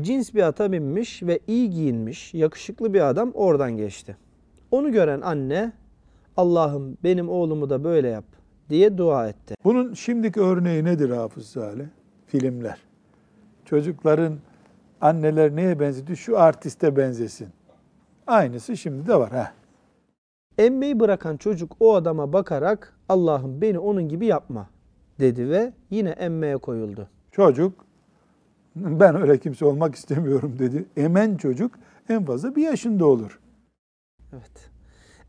cins 0.01 0.33
bir 0.33 0.43
ata 0.43 0.71
binmiş 0.71 1.23
ve 1.23 1.39
iyi 1.47 1.69
giyinmiş, 1.69 2.33
yakışıklı 2.33 2.93
bir 2.93 3.09
adam 3.09 3.31
oradan 3.33 3.77
geçti. 3.77 4.17
Onu 4.71 4.91
gören 4.91 5.21
anne 5.21 5.71
Allah'ım 6.37 6.97
benim 7.03 7.29
oğlumu 7.29 7.69
da 7.69 7.83
böyle 7.83 8.07
yap 8.07 8.25
diye 8.69 8.97
dua 8.97 9.27
etti. 9.27 9.55
Bunun 9.63 9.93
şimdiki 9.93 10.41
örneği 10.41 10.85
nedir 10.85 11.09
Hafız 11.09 11.45
Salih? 11.45 11.85
Filmler. 12.27 12.77
Çocukların 13.65 14.37
anneler 15.01 15.55
neye 15.55 15.79
benzedi? 15.79 16.17
Şu 16.17 16.39
artiste 16.39 16.95
benzesin. 16.97 17.47
Aynısı 18.27 18.77
şimdi 18.77 19.07
de 19.07 19.15
var. 19.15 19.31
Heh. 19.33 19.51
Emmeyi 20.57 20.99
bırakan 20.99 21.37
çocuk 21.37 21.75
o 21.79 21.95
adama 21.95 22.33
bakarak 22.33 22.97
Allah'ım 23.09 23.61
beni 23.61 23.79
onun 23.79 24.09
gibi 24.09 24.25
yapma 24.25 24.69
dedi 25.19 25.49
ve 25.49 25.73
yine 25.89 26.09
emmeye 26.09 26.57
koyuldu. 26.57 27.09
Çocuk 27.31 27.85
ben 28.75 29.21
öyle 29.21 29.37
kimse 29.37 29.65
olmak 29.65 29.95
istemiyorum 29.95 30.55
dedi. 30.59 30.85
Emen 30.97 31.37
çocuk 31.37 31.71
en 32.09 32.25
fazla 32.25 32.55
bir 32.55 32.63
yaşında 32.63 33.05
olur. 33.05 33.39
Evet. 34.33 34.69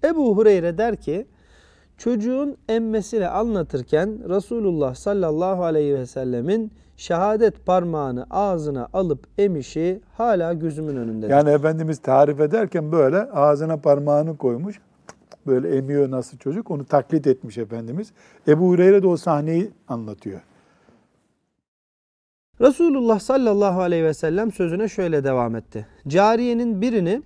Ebu 0.04 0.36
Hureyre 0.36 0.78
der 0.78 0.96
ki 0.96 1.26
çocuğun 1.96 2.56
emmesini 2.68 3.28
anlatırken 3.28 4.28
Resulullah 4.28 4.94
sallallahu 4.94 5.64
aleyhi 5.64 5.94
ve 5.94 6.06
sellemin 6.06 6.72
şehadet 6.98 7.66
parmağını 7.66 8.26
ağzına 8.30 8.88
alıp 8.92 9.26
emişi 9.38 10.00
hala 10.12 10.52
gözümün 10.52 10.96
önünde. 10.96 11.26
Yani 11.26 11.50
Efendimiz 11.50 11.98
tarif 11.98 12.40
ederken 12.40 12.92
böyle 12.92 13.16
ağzına 13.16 13.76
parmağını 13.76 14.36
koymuş. 14.36 14.80
Böyle 15.46 15.76
emiyor 15.76 16.10
nasıl 16.10 16.38
çocuk 16.38 16.70
onu 16.70 16.84
taklit 16.84 17.26
etmiş 17.26 17.58
Efendimiz. 17.58 18.12
Ebu 18.48 18.68
Hureyre 18.68 19.02
de 19.02 19.06
o 19.06 19.16
sahneyi 19.16 19.70
anlatıyor. 19.88 20.40
Resulullah 22.60 23.20
sallallahu 23.20 23.80
aleyhi 23.80 24.04
ve 24.04 24.14
sellem 24.14 24.52
sözüne 24.52 24.88
şöyle 24.88 25.24
devam 25.24 25.56
etti. 25.56 25.86
Cariyenin 26.08 26.80
birini 26.80 27.22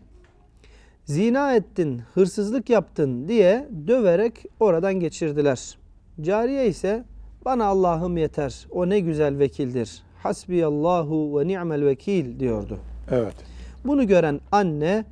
zina 1.05 1.55
ettin, 1.55 2.03
hırsızlık 2.15 2.71
yaptın 2.71 3.29
diye 3.29 3.69
döverek 3.87 4.45
oradan 4.61 4.95
geçirdiler. 4.95 5.79
Cariye 6.21 6.67
ise 6.67 7.05
bana 7.45 7.65
Allah'ım 7.65 8.17
yeter, 8.17 8.67
o 8.71 8.89
ne 8.89 9.01
güzel 9.01 9.39
vekildir. 9.39 10.03
Hasbiyallahu 10.23 11.39
ve 11.39 11.47
ni'mel 11.47 11.85
vekil 11.85 12.41
diyordu. 12.41 12.79
Evet. 13.11 13.35
Bunu 13.85 14.07
gören 14.07 14.41
anne 14.53 15.05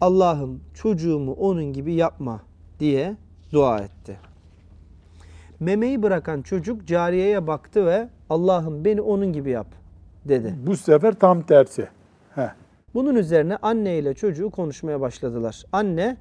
Allah'ım 0.00 0.60
çocuğumu 0.74 1.32
onun 1.32 1.72
gibi 1.72 1.94
yapma 1.94 2.42
diye 2.80 3.16
dua 3.52 3.78
etti. 3.78 4.18
Memeyi 5.60 6.02
bırakan 6.02 6.42
çocuk 6.42 6.86
cariyeye 6.86 7.46
baktı 7.46 7.86
ve 7.86 8.08
Allah'ım 8.30 8.84
beni 8.84 9.00
onun 9.00 9.32
gibi 9.32 9.50
yap 9.50 9.66
dedi. 10.24 10.54
Bu 10.66 10.76
sefer 10.76 11.14
tam 11.14 11.42
tersi. 11.42 11.88
Heh. 12.34 12.54
Bunun 12.94 13.14
üzerine 13.14 13.56
anne 13.56 13.98
ile 13.98 14.14
çocuğu 14.14 14.50
konuşmaya 14.50 15.00
başladılar. 15.00 15.64
Anne 15.72 16.16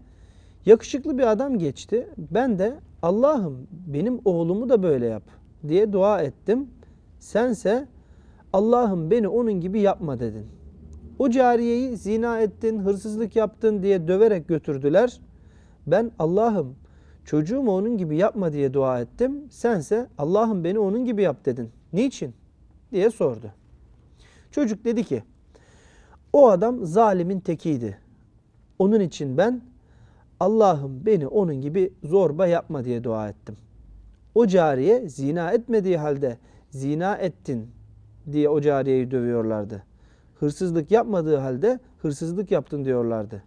yakışıklı 0.66 1.18
bir 1.18 1.32
adam 1.32 1.60
geçti. 1.60 2.08
Ben 2.18 2.60
de 2.60 2.74
Allah'ım 3.02 3.68
benim 3.72 4.20
oğlumu 4.26 4.70
da 4.70 4.84
böyle 4.84 5.06
yap 5.06 5.24
diye 5.70 5.94
dua 5.94 6.22
ettim. 6.22 6.70
Sense 7.20 7.88
Allah'ım 8.54 9.12
beni 9.12 9.28
onun 9.28 9.54
gibi 9.54 9.80
yapma 9.80 10.20
dedin. 10.20 10.46
O 11.20 11.30
cariyeyi 11.30 11.98
zina 11.98 12.40
ettin, 12.40 12.80
hırsızlık 12.80 13.36
yaptın 13.36 13.84
diye 13.84 14.08
döverek 14.08 14.48
götürdüler. 14.48 15.20
Ben 15.88 16.12
Allah'ım 16.20 16.76
çocuğumu 17.26 17.72
onun 17.76 17.98
gibi 17.98 18.18
yapma 18.18 18.54
diye 18.54 18.74
dua 18.74 19.02
ettim. 19.02 19.48
Sense 19.50 20.08
Allah'ım 20.18 20.64
beni 20.64 20.80
onun 20.80 21.06
gibi 21.06 21.22
yap 21.22 21.46
dedin. 21.46 21.70
Niçin? 21.94 22.34
diye 22.92 23.10
sordu. 23.10 23.52
Çocuk 24.52 24.86
dedi 24.86 25.04
ki 25.04 25.24
o 26.34 26.50
adam 26.50 26.86
zalimin 26.86 27.40
tekiydi. 27.40 27.98
Onun 28.80 29.00
için 29.00 29.38
ben 29.38 29.62
Allah'ım 30.40 31.06
beni 31.06 31.28
onun 31.28 31.56
gibi 31.62 31.94
zorba 32.04 32.48
yapma 32.48 32.86
diye 32.86 33.04
dua 33.04 33.30
ettim. 33.30 33.58
O 34.36 34.48
cariye 34.48 35.10
zina 35.10 35.52
etmediği 35.52 35.98
halde 35.98 36.38
zina 36.70 37.16
ettin 37.16 37.70
diye 38.32 38.50
o 38.50 38.62
cariyeyi 38.62 39.12
dövüyorlardı. 39.12 39.84
Hırsızlık 40.40 40.92
yapmadığı 40.92 41.38
halde 41.38 41.80
hırsızlık 42.02 42.52
yaptın 42.52 42.86
diyorlardı. 42.86 43.44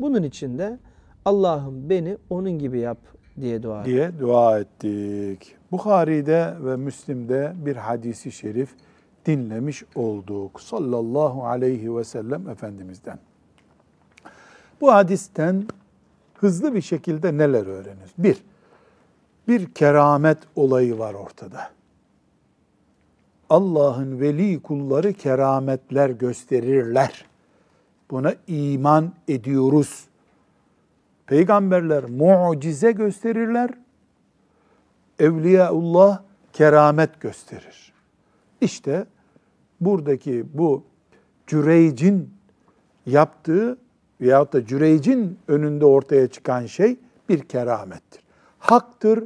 Bunun 0.00 0.22
için 0.22 0.58
de 0.58 0.78
Allah'ım 1.24 1.90
beni 1.90 2.16
onun 2.30 2.50
gibi 2.50 2.78
yap 2.78 2.98
diye 3.40 3.62
dua 3.62 3.80
ettim. 3.80 3.92
diye 3.92 4.18
dua 4.18 4.58
ettik. 4.58 5.56
Bukhari'de 5.72 6.54
ve 6.60 6.76
Müslim'de 6.76 7.52
bir 7.56 7.76
hadisi 7.76 8.32
şerif 8.32 8.70
dinlemiş 9.26 9.84
olduk. 9.94 10.60
Sallallahu 10.60 11.46
aleyhi 11.46 11.96
ve 11.96 12.04
sellem 12.04 12.48
Efendimiz'den. 12.48 13.18
Bu 14.80 14.92
hadisten 14.92 15.64
hızlı 16.34 16.74
bir 16.74 16.80
şekilde 16.82 17.38
neler 17.38 17.66
öğreniyoruz? 17.66 18.12
Bir, 18.18 18.36
bir 19.48 19.74
keramet 19.74 20.38
olayı 20.56 20.98
var 20.98 21.14
ortada. 21.14 21.70
Allah'ın 23.50 24.20
veli 24.20 24.62
kulları 24.62 25.12
kerametler 25.12 26.10
gösterirler. 26.10 27.24
Buna 28.10 28.34
iman 28.46 29.12
ediyoruz. 29.28 30.04
Peygamberler 31.26 32.04
mucize 32.04 32.92
gösterirler. 32.92 33.70
Evliyaullah 35.18 36.22
keramet 36.52 37.20
gösterir. 37.20 37.92
İşte 38.60 39.06
buradaki 39.80 40.44
bu 40.54 40.84
Cüreyc'in 41.46 42.30
yaptığı 43.06 43.78
veyahut 44.20 44.52
da 44.52 44.66
Cüreyc'in 44.66 45.38
önünde 45.48 45.84
ortaya 45.84 46.28
çıkan 46.28 46.66
şey 46.66 46.96
bir 47.28 47.40
keramettir. 47.40 48.22
Haktır, 48.58 49.24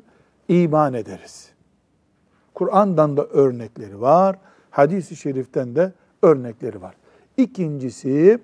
iman 0.48 0.94
ederiz. 0.94 1.48
Kur'an'dan 2.54 3.16
da 3.16 3.24
örnekleri 3.24 4.00
var, 4.00 4.36
hadis-i 4.70 5.16
şeriften 5.16 5.76
de 5.76 5.92
örnekleri 6.22 6.82
var. 6.82 6.94
İkincisi 7.36 8.38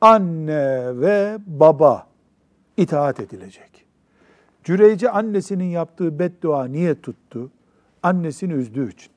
anne 0.00 1.00
ve 1.00 1.38
baba 1.46 2.06
itaat 2.76 3.20
edilecek. 3.20 3.84
Cüreyce 4.64 5.10
annesinin 5.10 5.64
yaptığı 5.64 6.18
beddua 6.18 6.64
niye 6.64 7.00
tuttu? 7.00 7.50
annesini 8.02 8.52
üzdüğü 8.52 8.92
için. 8.92 9.12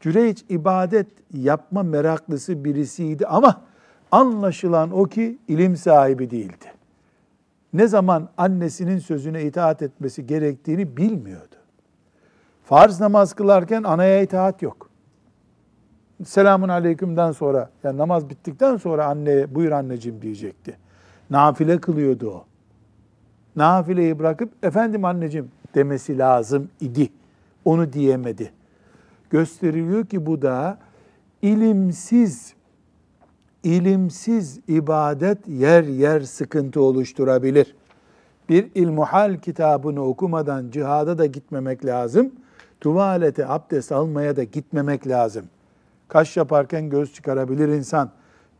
Cüreyç 0.00 0.44
ibadet 0.48 1.06
yapma 1.34 1.82
meraklısı 1.82 2.64
birisiydi 2.64 3.26
ama 3.26 3.62
anlaşılan 4.10 4.90
o 4.90 5.04
ki 5.04 5.38
ilim 5.48 5.76
sahibi 5.76 6.30
değildi. 6.30 6.72
Ne 7.72 7.86
zaman 7.88 8.28
annesinin 8.36 8.98
sözüne 8.98 9.42
itaat 9.42 9.82
etmesi 9.82 10.26
gerektiğini 10.26 10.96
bilmiyordu. 10.96 11.54
Farz 12.64 13.00
namaz 13.00 13.34
kılarken 13.34 13.82
anaya 13.82 14.22
itaat 14.22 14.62
yok. 14.62 14.90
Selamun 16.24 16.68
aleykümden 16.68 17.32
sonra, 17.32 17.70
yani 17.84 17.98
namaz 17.98 18.30
bittikten 18.30 18.76
sonra 18.76 19.06
anneye 19.06 19.54
buyur 19.54 19.70
anneciğim 19.70 20.22
diyecekti. 20.22 20.76
Nafile 21.30 21.78
kılıyordu 21.78 22.30
o. 22.30 22.44
Nafileyi 23.56 24.18
bırakıp 24.18 24.64
efendim 24.64 25.04
anneciğim 25.04 25.50
demesi 25.74 26.18
lazım 26.18 26.68
idi. 26.80 27.08
Onu 27.64 27.92
diyemedi. 27.92 28.52
Gösteriliyor 29.30 30.06
ki 30.06 30.26
bu 30.26 30.42
da 30.42 30.78
ilimsiz 31.42 32.54
ilimsiz 33.64 34.60
ibadet 34.68 35.48
yer 35.48 35.84
yer 35.84 36.20
sıkıntı 36.20 36.82
oluşturabilir. 36.82 37.74
Bir 38.48 38.68
ilmuhal 38.74 39.36
kitabını 39.36 40.04
okumadan 40.04 40.70
cihada 40.70 41.18
da 41.18 41.26
gitmemek 41.26 41.86
lazım. 41.86 42.32
Tuvalete 42.80 43.46
abdest 43.46 43.92
almaya 43.92 44.36
da 44.36 44.44
gitmemek 44.44 45.06
lazım. 45.06 45.44
Kaş 46.08 46.36
yaparken 46.36 46.90
göz 46.90 47.14
çıkarabilir 47.14 47.68
insan. 47.68 48.10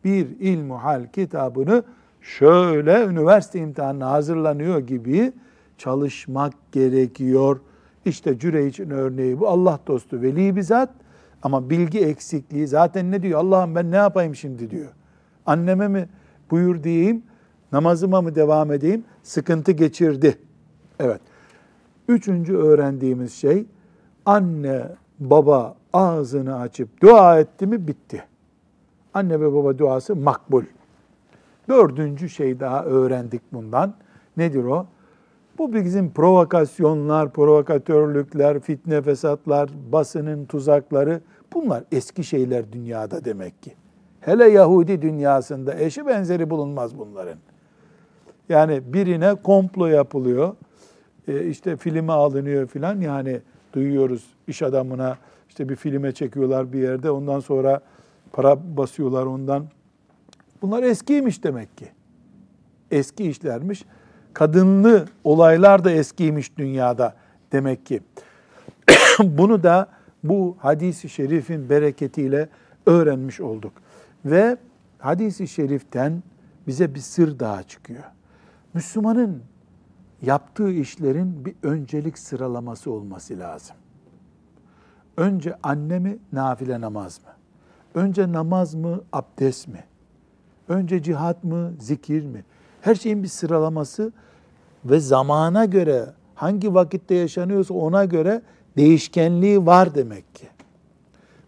Bir 0.04 0.26
ilmuhal 0.40 1.06
kitabını 1.12 1.82
şöyle 2.20 3.04
üniversite 3.04 3.58
imtihanına 3.58 4.10
hazırlanıyor 4.10 4.78
gibi 4.78 5.32
çalışmak 5.78 6.52
gerekiyor. 6.72 7.60
İşte 8.04 8.38
Cüreyç'in 8.38 8.90
örneği 8.90 9.40
bu. 9.40 9.48
Allah 9.48 9.80
dostu 9.86 10.22
veli 10.22 10.56
bizzat 10.56 10.90
ama 11.42 11.70
bilgi 11.70 12.00
eksikliği 12.00 12.66
zaten 12.66 13.10
ne 13.10 13.22
diyor? 13.22 13.40
Allah'ım 13.40 13.74
ben 13.74 13.90
ne 13.90 13.96
yapayım 13.96 14.34
şimdi 14.34 14.70
diyor. 14.70 14.88
Anneme 15.46 15.88
mi 15.88 16.08
buyur 16.50 16.82
diyeyim, 16.82 17.22
namazıma 17.72 18.22
mı 18.22 18.34
devam 18.34 18.72
edeyim? 18.72 19.04
Sıkıntı 19.22 19.72
geçirdi. 19.72 20.38
Evet. 21.00 21.20
Üçüncü 22.08 22.56
öğrendiğimiz 22.56 23.34
şey 23.34 23.66
anne 24.26 24.82
baba 25.18 25.76
ağzını 25.92 26.58
açıp 26.58 27.02
dua 27.02 27.40
etti 27.40 27.66
mi 27.66 27.88
bitti. 27.88 28.24
Anne 29.14 29.40
ve 29.40 29.52
baba 29.52 29.78
duası 29.78 30.16
makbul. 30.16 30.64
Dördüncü 31.68 32.28
şey 32.28 32.60
daha 32.60 32.84
öğrendik 32.84 33.42
bundan. 33.52 33.94
Nedir 34.36 34.64
o? 34.64 34.86
Bu 35.60 35.72
bizim 35.72 36.10
provokasyonlar, 36.10 37.32
provokatörlükler, 37.32 38.60
fitne 38.60 39.02
fesatlar, 39.02 39.70
basının 39.92 40.44
tuzakları 40.44 41.20
bunlar 41.52 41.84
eski 41.92 42.24
şeyler 42.24 42.72
dünyada 42.72 43.24
demek 43.24 43.62
ki. 43.62 43.74
Hele 44.20 44.48
Yahudi 44.48 45.02
dünyasında 45.02 45.78
eşi 45.78 46.06
benzeri 46.06 46.50
bulunmaz 46.50 46.98
bunların. 46.98 47.38
Yani 48.48 48.82
birine 48.92 49.34
komplo 49.34 49.86
yapılıyor, 49.86 50.56
e, 51.28 51.46
işte 51.46 51.76
filme 51.76 52.12
alınıyor 52.12 52.66
filan 52.66 53.00
yani 53.00 53.40
duyuyoruz 53.72 54.26
iş 54.46 54.62
adamına 54.62 55.18
işte 55.48 55.68
bir 55.68 55.76
filme 55.76 56.12
çekiyorlar 56.12 56.72
bir 56.72 56.80
yerde 56.80 57.10
ondan 57.10 57.40
sonra 57.40 57.80
para 58.32 58.76
basıyorlar 58.76 59.26
ondan. 59.26 59.66
Bunlar 60.62 60.82
eskiymiş 60.82 61.44
demek 61.44 61.78
ki. 61.78 61.88
Eski 62.90 63.30
işlermiş. 63.30 63.84
Kadınlı 64.34 65.06
olaylar 65.24 65.84
da 65.84 65.90
eskiymiş 65.90 66.58
dünyada 66.58 67.14
demek 67.52 67.86
ki. 67.86 68.00
Bunu 69.22 69.62
da 69.62 69.88
bu 70.24 70.56
hadisi 70.58 71.08
şerifin 71.08 71.70
bereketiyle 71.70 72.48
öğrenmiş 72.86 73.40
olduk. 73.40 73.72
Ve 74.24 74.56
hadisi 74.98 75.48
şeriften 75.48 76.22
bize 76.66 76.94
bir 76.94 77.00
sır 77.00 77.38
daha 77.38 77.62
çıkıyor. 77.62 78.04
Müslümanın 78.74 79.42
yaptığı 80.22 80.70
işlerin 80.70 81.44
bir 81.44 81.54
öncelik 81.62 82.18
sıralaması 82.18 82.90
olması 82.90 83.38
lazım. 83.38 83.76
Önce 85.16 85.56
anne 85.62 85.98
mi, 85.98 86.18
nafile 86.32 86.80
namaz 86.80 87.20
mı? 87.20 87.30
Önce 87.94 88.32
namaz 88.32 88.74
mı, 88.74 89.00
abdest 89.12 89.68
mi? 89.68 89.84
Önce 90.68 91.02
cihat 91.02 91.44
mı, 91.44 91.72
zikir 91.80 92.24
mi? 92.24 92.44
Her 92.80 92.94
şeyin 92.94 93.22
bir 93.22 93.28
sıralaması 93.28 94.12
ve 94.84 95.00
zamana 95.00 95.64
göre 95.64 96.06
hangi 96.34 96.74
vakitte 96.74 97.14
yaşanıyorsa 97.14 97.74
ona 97.74 98.04
göre 98.04 98.42
değişkenliği 98.76 99.66
var 99.66 99.94
demek 99.94 100.34
ki. 100.34 100.48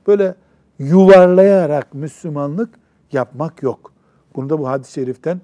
Böyle 0.07 0.35
yuvarlayarak 0.79 1.95
Müslümanlık 1.95 2.71
yapmak 3.13 3.63
yok. 3.63 3.93
Bunu 4.37 4.51
da 4.51 4.59
bu 4.59 4.69
hadis-i 4.69 4.93
şeriften 4.93 5.41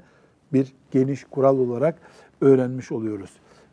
bir 0.52 0.72
geniş 0.90 1.24
kural 1.24 1.58
olarak 1.58 1.98
öğrenmiş 2.40 2.92
oluyoruz. 2.92 3.30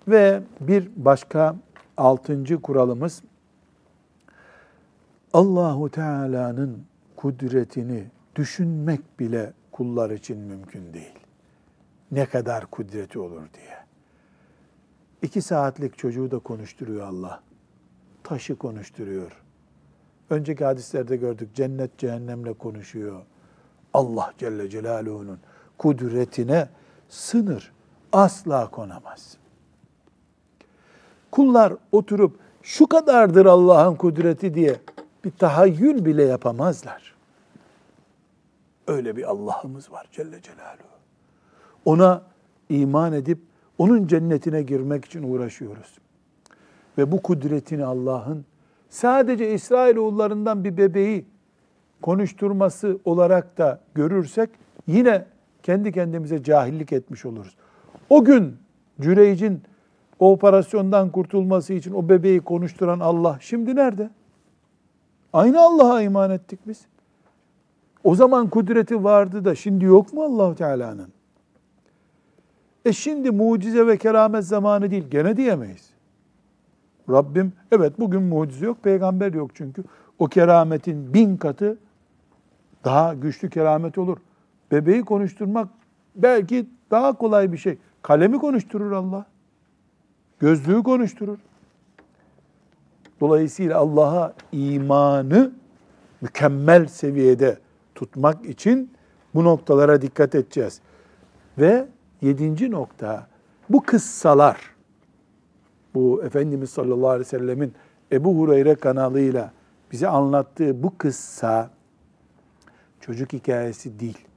Ve 0.07 0.41
bir 0.59 0.89
başka 0.95 1.55
altıncı 1.97 2.61
kuralımız 2.61 3.21
Allahu 5.33 5.89
Teala'nın 5.89 6.77
kudretini 7.15 8.03
düşünmek 8.35 9.19
bile 9.19 9.53
kullar 9.71 10.09
için 10.09 10.37
mümkün 10.37 10.93
değil. 10.93 11.24
Ne 12.11 12.25
kadar 12.25 12.65
kudreti 12.65 13.19
olur 13.19 13.41
diye. 13.53 13.85
İki 15.21 15.41
saatlik 15.41 15.97
çocuğu 15.97 16.31
da 16.31 16.39
konuşturuyor 16.39 17.07
Allah. 17.07 17.41
Taşı 18.23 18.55
konuşturuyor. 18.55 19.43
Önceki 20.29 20.65
hadislerde 20.65 21.15
gördük 21.15 21.55
cennet 21.55 21.97
cehennemle 21.97 22.53
konuşuyor. 22.53 23.21
Allah 23.93 24.33
Celle 24.37 24.69
Celaluhu'nun 24.69 25.39
kudretine 25.77 26.69
sınır 27.09 27.71
asla 28.13 28.71
konamaz. 28.71 29.37
Kullar 31.31 31.73
oturup 31.91 32.39
şu 32.61 32.87
kadardır 32.87 33.45
Allah'ın 33.45 33.95
kudreti 33.95 34.53
diye 34.53 34.79
bir 35.23 35.31
tahayyül 35.31 36.05
bile 36.05 36.23
yapamazlar. 36.23 37.15
Öyle 38.87 39.15
bir 39.15 39.23
Allah'ımız 39.23 39.91
var 39.91 40.07
Celle 40.11 40.41
Celaluhu. 40.41 40.94
Ona 41.85 42.21
iman 42.69 43.13
edip 43.13 43.39
onun 43.77 44.07
cennetine 44.07 44.61
girmek 44.61 45.05
için 45.05 45.23
uğraşıyoruz. 45.23 45.97
Ve 46.97 47.11
bu 47.11 47.21
kudretini 47.21 47.85
Allah'ın 47.85 48.45
sadece 48.89 49.53
İsrailoğullarından 49.53 50.63
bir 50.63 50.77
bebeği 50.77 51.25
konuşturması 52.01 52.99
olarak 53.05 53.57
da 53.57 53.79
görürsek 53.95 54.49
yine 54.87 55.25
kendi 55.63 55.91
kendimize 55.91 56.43
cahillik 56.43 56.93
etmiş 56.93 57.25
oluruz. 57.25 57.55
O 58.09 58.23
gün 58.23 58.57
Cüreyc'in 59.01 59.61
o 60.19 60.31
operasyondan 60.31 61.09
kurtulması 61.09 61.73
için 61.73 61.93
o 61.93 62.09
bebeği 62.09 62.39
konuşturan 62.39 62.99
Allah 62.99 63.37
şimdi 63.41 63.75
nerede? 63.75 64.09
Aynı 65.33 65.61
Allah'a 65.61 66.01
iman 66.01 66.31
ettik 66.31 66.59
biz. 66.67 66.85
O 68.03 68.15
zaman 68.15 68.49
kudreti 68.49 69.03
vardı 69.03 69.45
da 69.45 69.55
şimdi 69.55 69.85
yok 69.85 70.13
mu 70.13 70.23
Allahu 70.23 70.55
Teala'nın? 70.55 71.14
E 72.85 72.93
şimdi 72.93 73.31
mucize 73.31 73.87
ve 73.87 73.97
keramet 73.97 74.43
zamanı 74.43 74.91
değil. 74.91 75.09
Gene 75.09 75.37
diyemeyiz. 75.37 75.89
Rabbim 77.09 77.53
evet 77.71 77.99
bugün 77.99 78.23
mucize 78.23 78.65
yok, 78.65 78.83
peygamber 78.83 79.33
yok 79.33 79.51
çünkü. 79.53 79.83
O 80.19 80.27
kerametin 80.27 81.13
bin 81.13 81.37
katı 81.37 81.77
daha 82.83 83.13
güçlü 83.13 83.49
keramet 83.49 83.97
olur. 83.97 84.17
Bebeği 84.71 85.01
konuşturmak 85.01 85.67
belki 86.15 86.65
daha 86.91 87.13
kolay 87.13 87.51
bir 87.51 87.57
şey. 87.57 87.77
Kalemi 88.01 88.37
konuşturur 88.37 88.91
Allah. 88.91 89.25
Gözlüğü 90.39 90.83
konuşturur. 90.83 91.37
Dolayısıyla 93.21 93.77
Allah'a 93.77 94.33
imanı 94.51 95.51
mükemmel 96.21 96.87
seviyede 96.87 97.59
tutmak 97.95 98.45
için 98.45 98.91
bu 99.35 99.43
noktalara 99.43 100.01
dikkat 100.01 100.35
edeceğiz. 100.35 100.81
Ve 101.57 101.87
yedinci 102.21 102.71
nokta, 102.71 103.27
bu 103.69 103.83
kıssalar, 103.83 104.57
bu 105.93 106.23
Efendimiz 106.23 106.69
sallallahu 106.69 107.09
aleyhi 107.09 107.19
ve 107.19 107.29
sellemin 107.29 107.73
Ebu 108.11 108.37
Hureyre 108.37 108.75
kanalıyla 108.75 109.51
bize 109.91 110.07
anlattığı 110.07 110.83
bu 110.83 110.97
kıssa 110.97 111.69
çocuk 113.01 113.33
hikayesi 113.33 113.99
değil. 113.99 114.27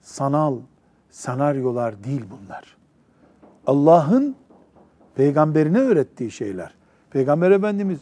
Sanal 0.00 0.58
senaryolar 1.10 2.04
değil 2.04 2.24
bunlar. 2.30 2.76
Allah'ın 3.66 4.36
peygamberine 5.14 5.78
öğrettiği 5.78 6.30
şeyler. 6.30 6.74
Peygamber 7.10 7.50
Efendimiz 7.50 8.00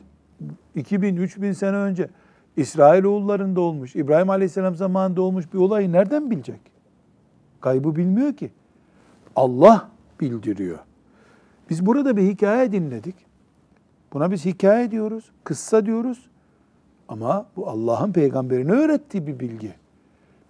2000-3000 0.76 1.54
sene 1.54 1.76
önce 1.76 2.08
İsrailoğullarında 2.56 3.60
olmuş, 3.60 3.96
İbrahim 3.96 4.30
Aleyhisselam 4.30 4.76
zamanında 4.76 5.22
olmuş 5.22 5.52
bir 5.52 5.58
olayı 5.58 5.92
nereden 5.92 6.30
bilecek? 6.30 6.60
Kaybı 7.60 7.96
bilmiyor 7.96 8.32
ki. 8.32 8.50
Allah 9.36 9.88
bildiriyor. 10.20 10.78
Biz 11.70 11.86
burada 11.86 12.16
bir 12.16 12.22
hikaye 12.22 12.72
dinledik. 12.72 13.14
Buna 14.12 14.30
biz 14.30 14.44
hikaye 14.44 14.90
diyoruz, 14.90 15.24
kıssa 15.44 15.86
diyoruz. 15.86 16.26
Ama 17.08 17.46
bu 17.56 17.68
Allah'ın 17.68 18.12
peygamberine 18.12 18.72
öğrettiği 18.72 19.26
bir 19.26 19.40
bilgi. 19.40 19.74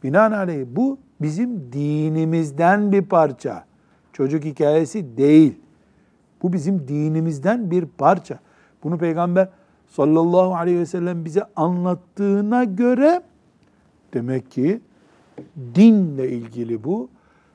Binaenaleyh 0.02 0.66
bu 0.70 0.98
bizim 1.20 1.72
dinimizden 1.72 2.92
bir 2.92 3.02
parça. 3.02 3.64
Çocuk 4.12 4.44
hikayesi 4.44 5.16
değil. 5.16 5.58
Bu 6.42 6.52
bizim 6.52 6.88
dinimizden 6.88 7.70
bir 7.70 7.86
parça. 7.86 8.38
Bunu 8.84 8.98
peygamber 8.98 9.48
sallallahu 9.88 10.54
aleyhi 10.54 10.78
ve 10.78 10.86
sellem 10.86 11.24
bize 11.24 11.42
anlattığına 11.56 12.64
göre 12.64 13.22
demek 14.14 14.50
ki 14.50 14.80
dinle 15.74 16.30
ilgili 16.30 16.84
bu. 16.84 17.08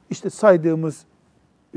İşte 0.09 0.30
saydığımız 0.30 1.05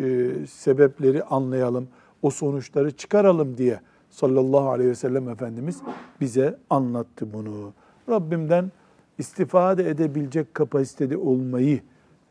e, 0.03 0.47
sebepleri 0.47 1.25
anlayalım, 1.25 1.89
o 2.23 2.31
sonuçları 2.31 2.91
çıkaralım 2.91 3.57
diye 3.57 3.81
sallallahu 4.11 4.71
aleyhi 4.71 4.91
ve 4.91 4.95
sellem 4.95 5.29
Efendimiz 5.29 5.83
bize 6.21 6.59
anlattı 6.71 7.33
bunu. 7.33 7.73
Rabbimden 8.09 8.73
istifade 9.19 9.91
edebilecek 9.91 10.55
kapasitede 10.55 11.17
olmayı 11.17 11.81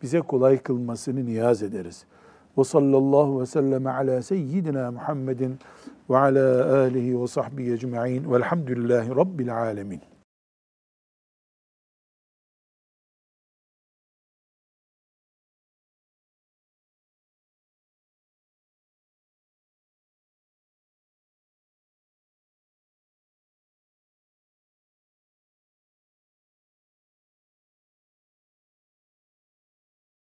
bize 0.02 0.20
kolay 0.20 0.58
kılmasını 0.58 1.26
niyaz 1.26 1.64
ederiz. 1.64 2.06
Ve 2.58 2.64
sallallahu 2.64 3.42
ve 3.42 3.46
sellem 3.46 3.88
ala 3.88 4.22
seyyidina 4.22 4.92
Muhammedin 4.92 5.60
ve 6.10 6.18
ala 6.18 6.76
alihi 6.76 7.22
ve 7.22 7.28
sahbihi 7.28 7.74
ecma'in 7.74 8.32
velhamdülillahi 8.32 9.10
rabbil 9.10 9.58
alemin. 9.58 10.02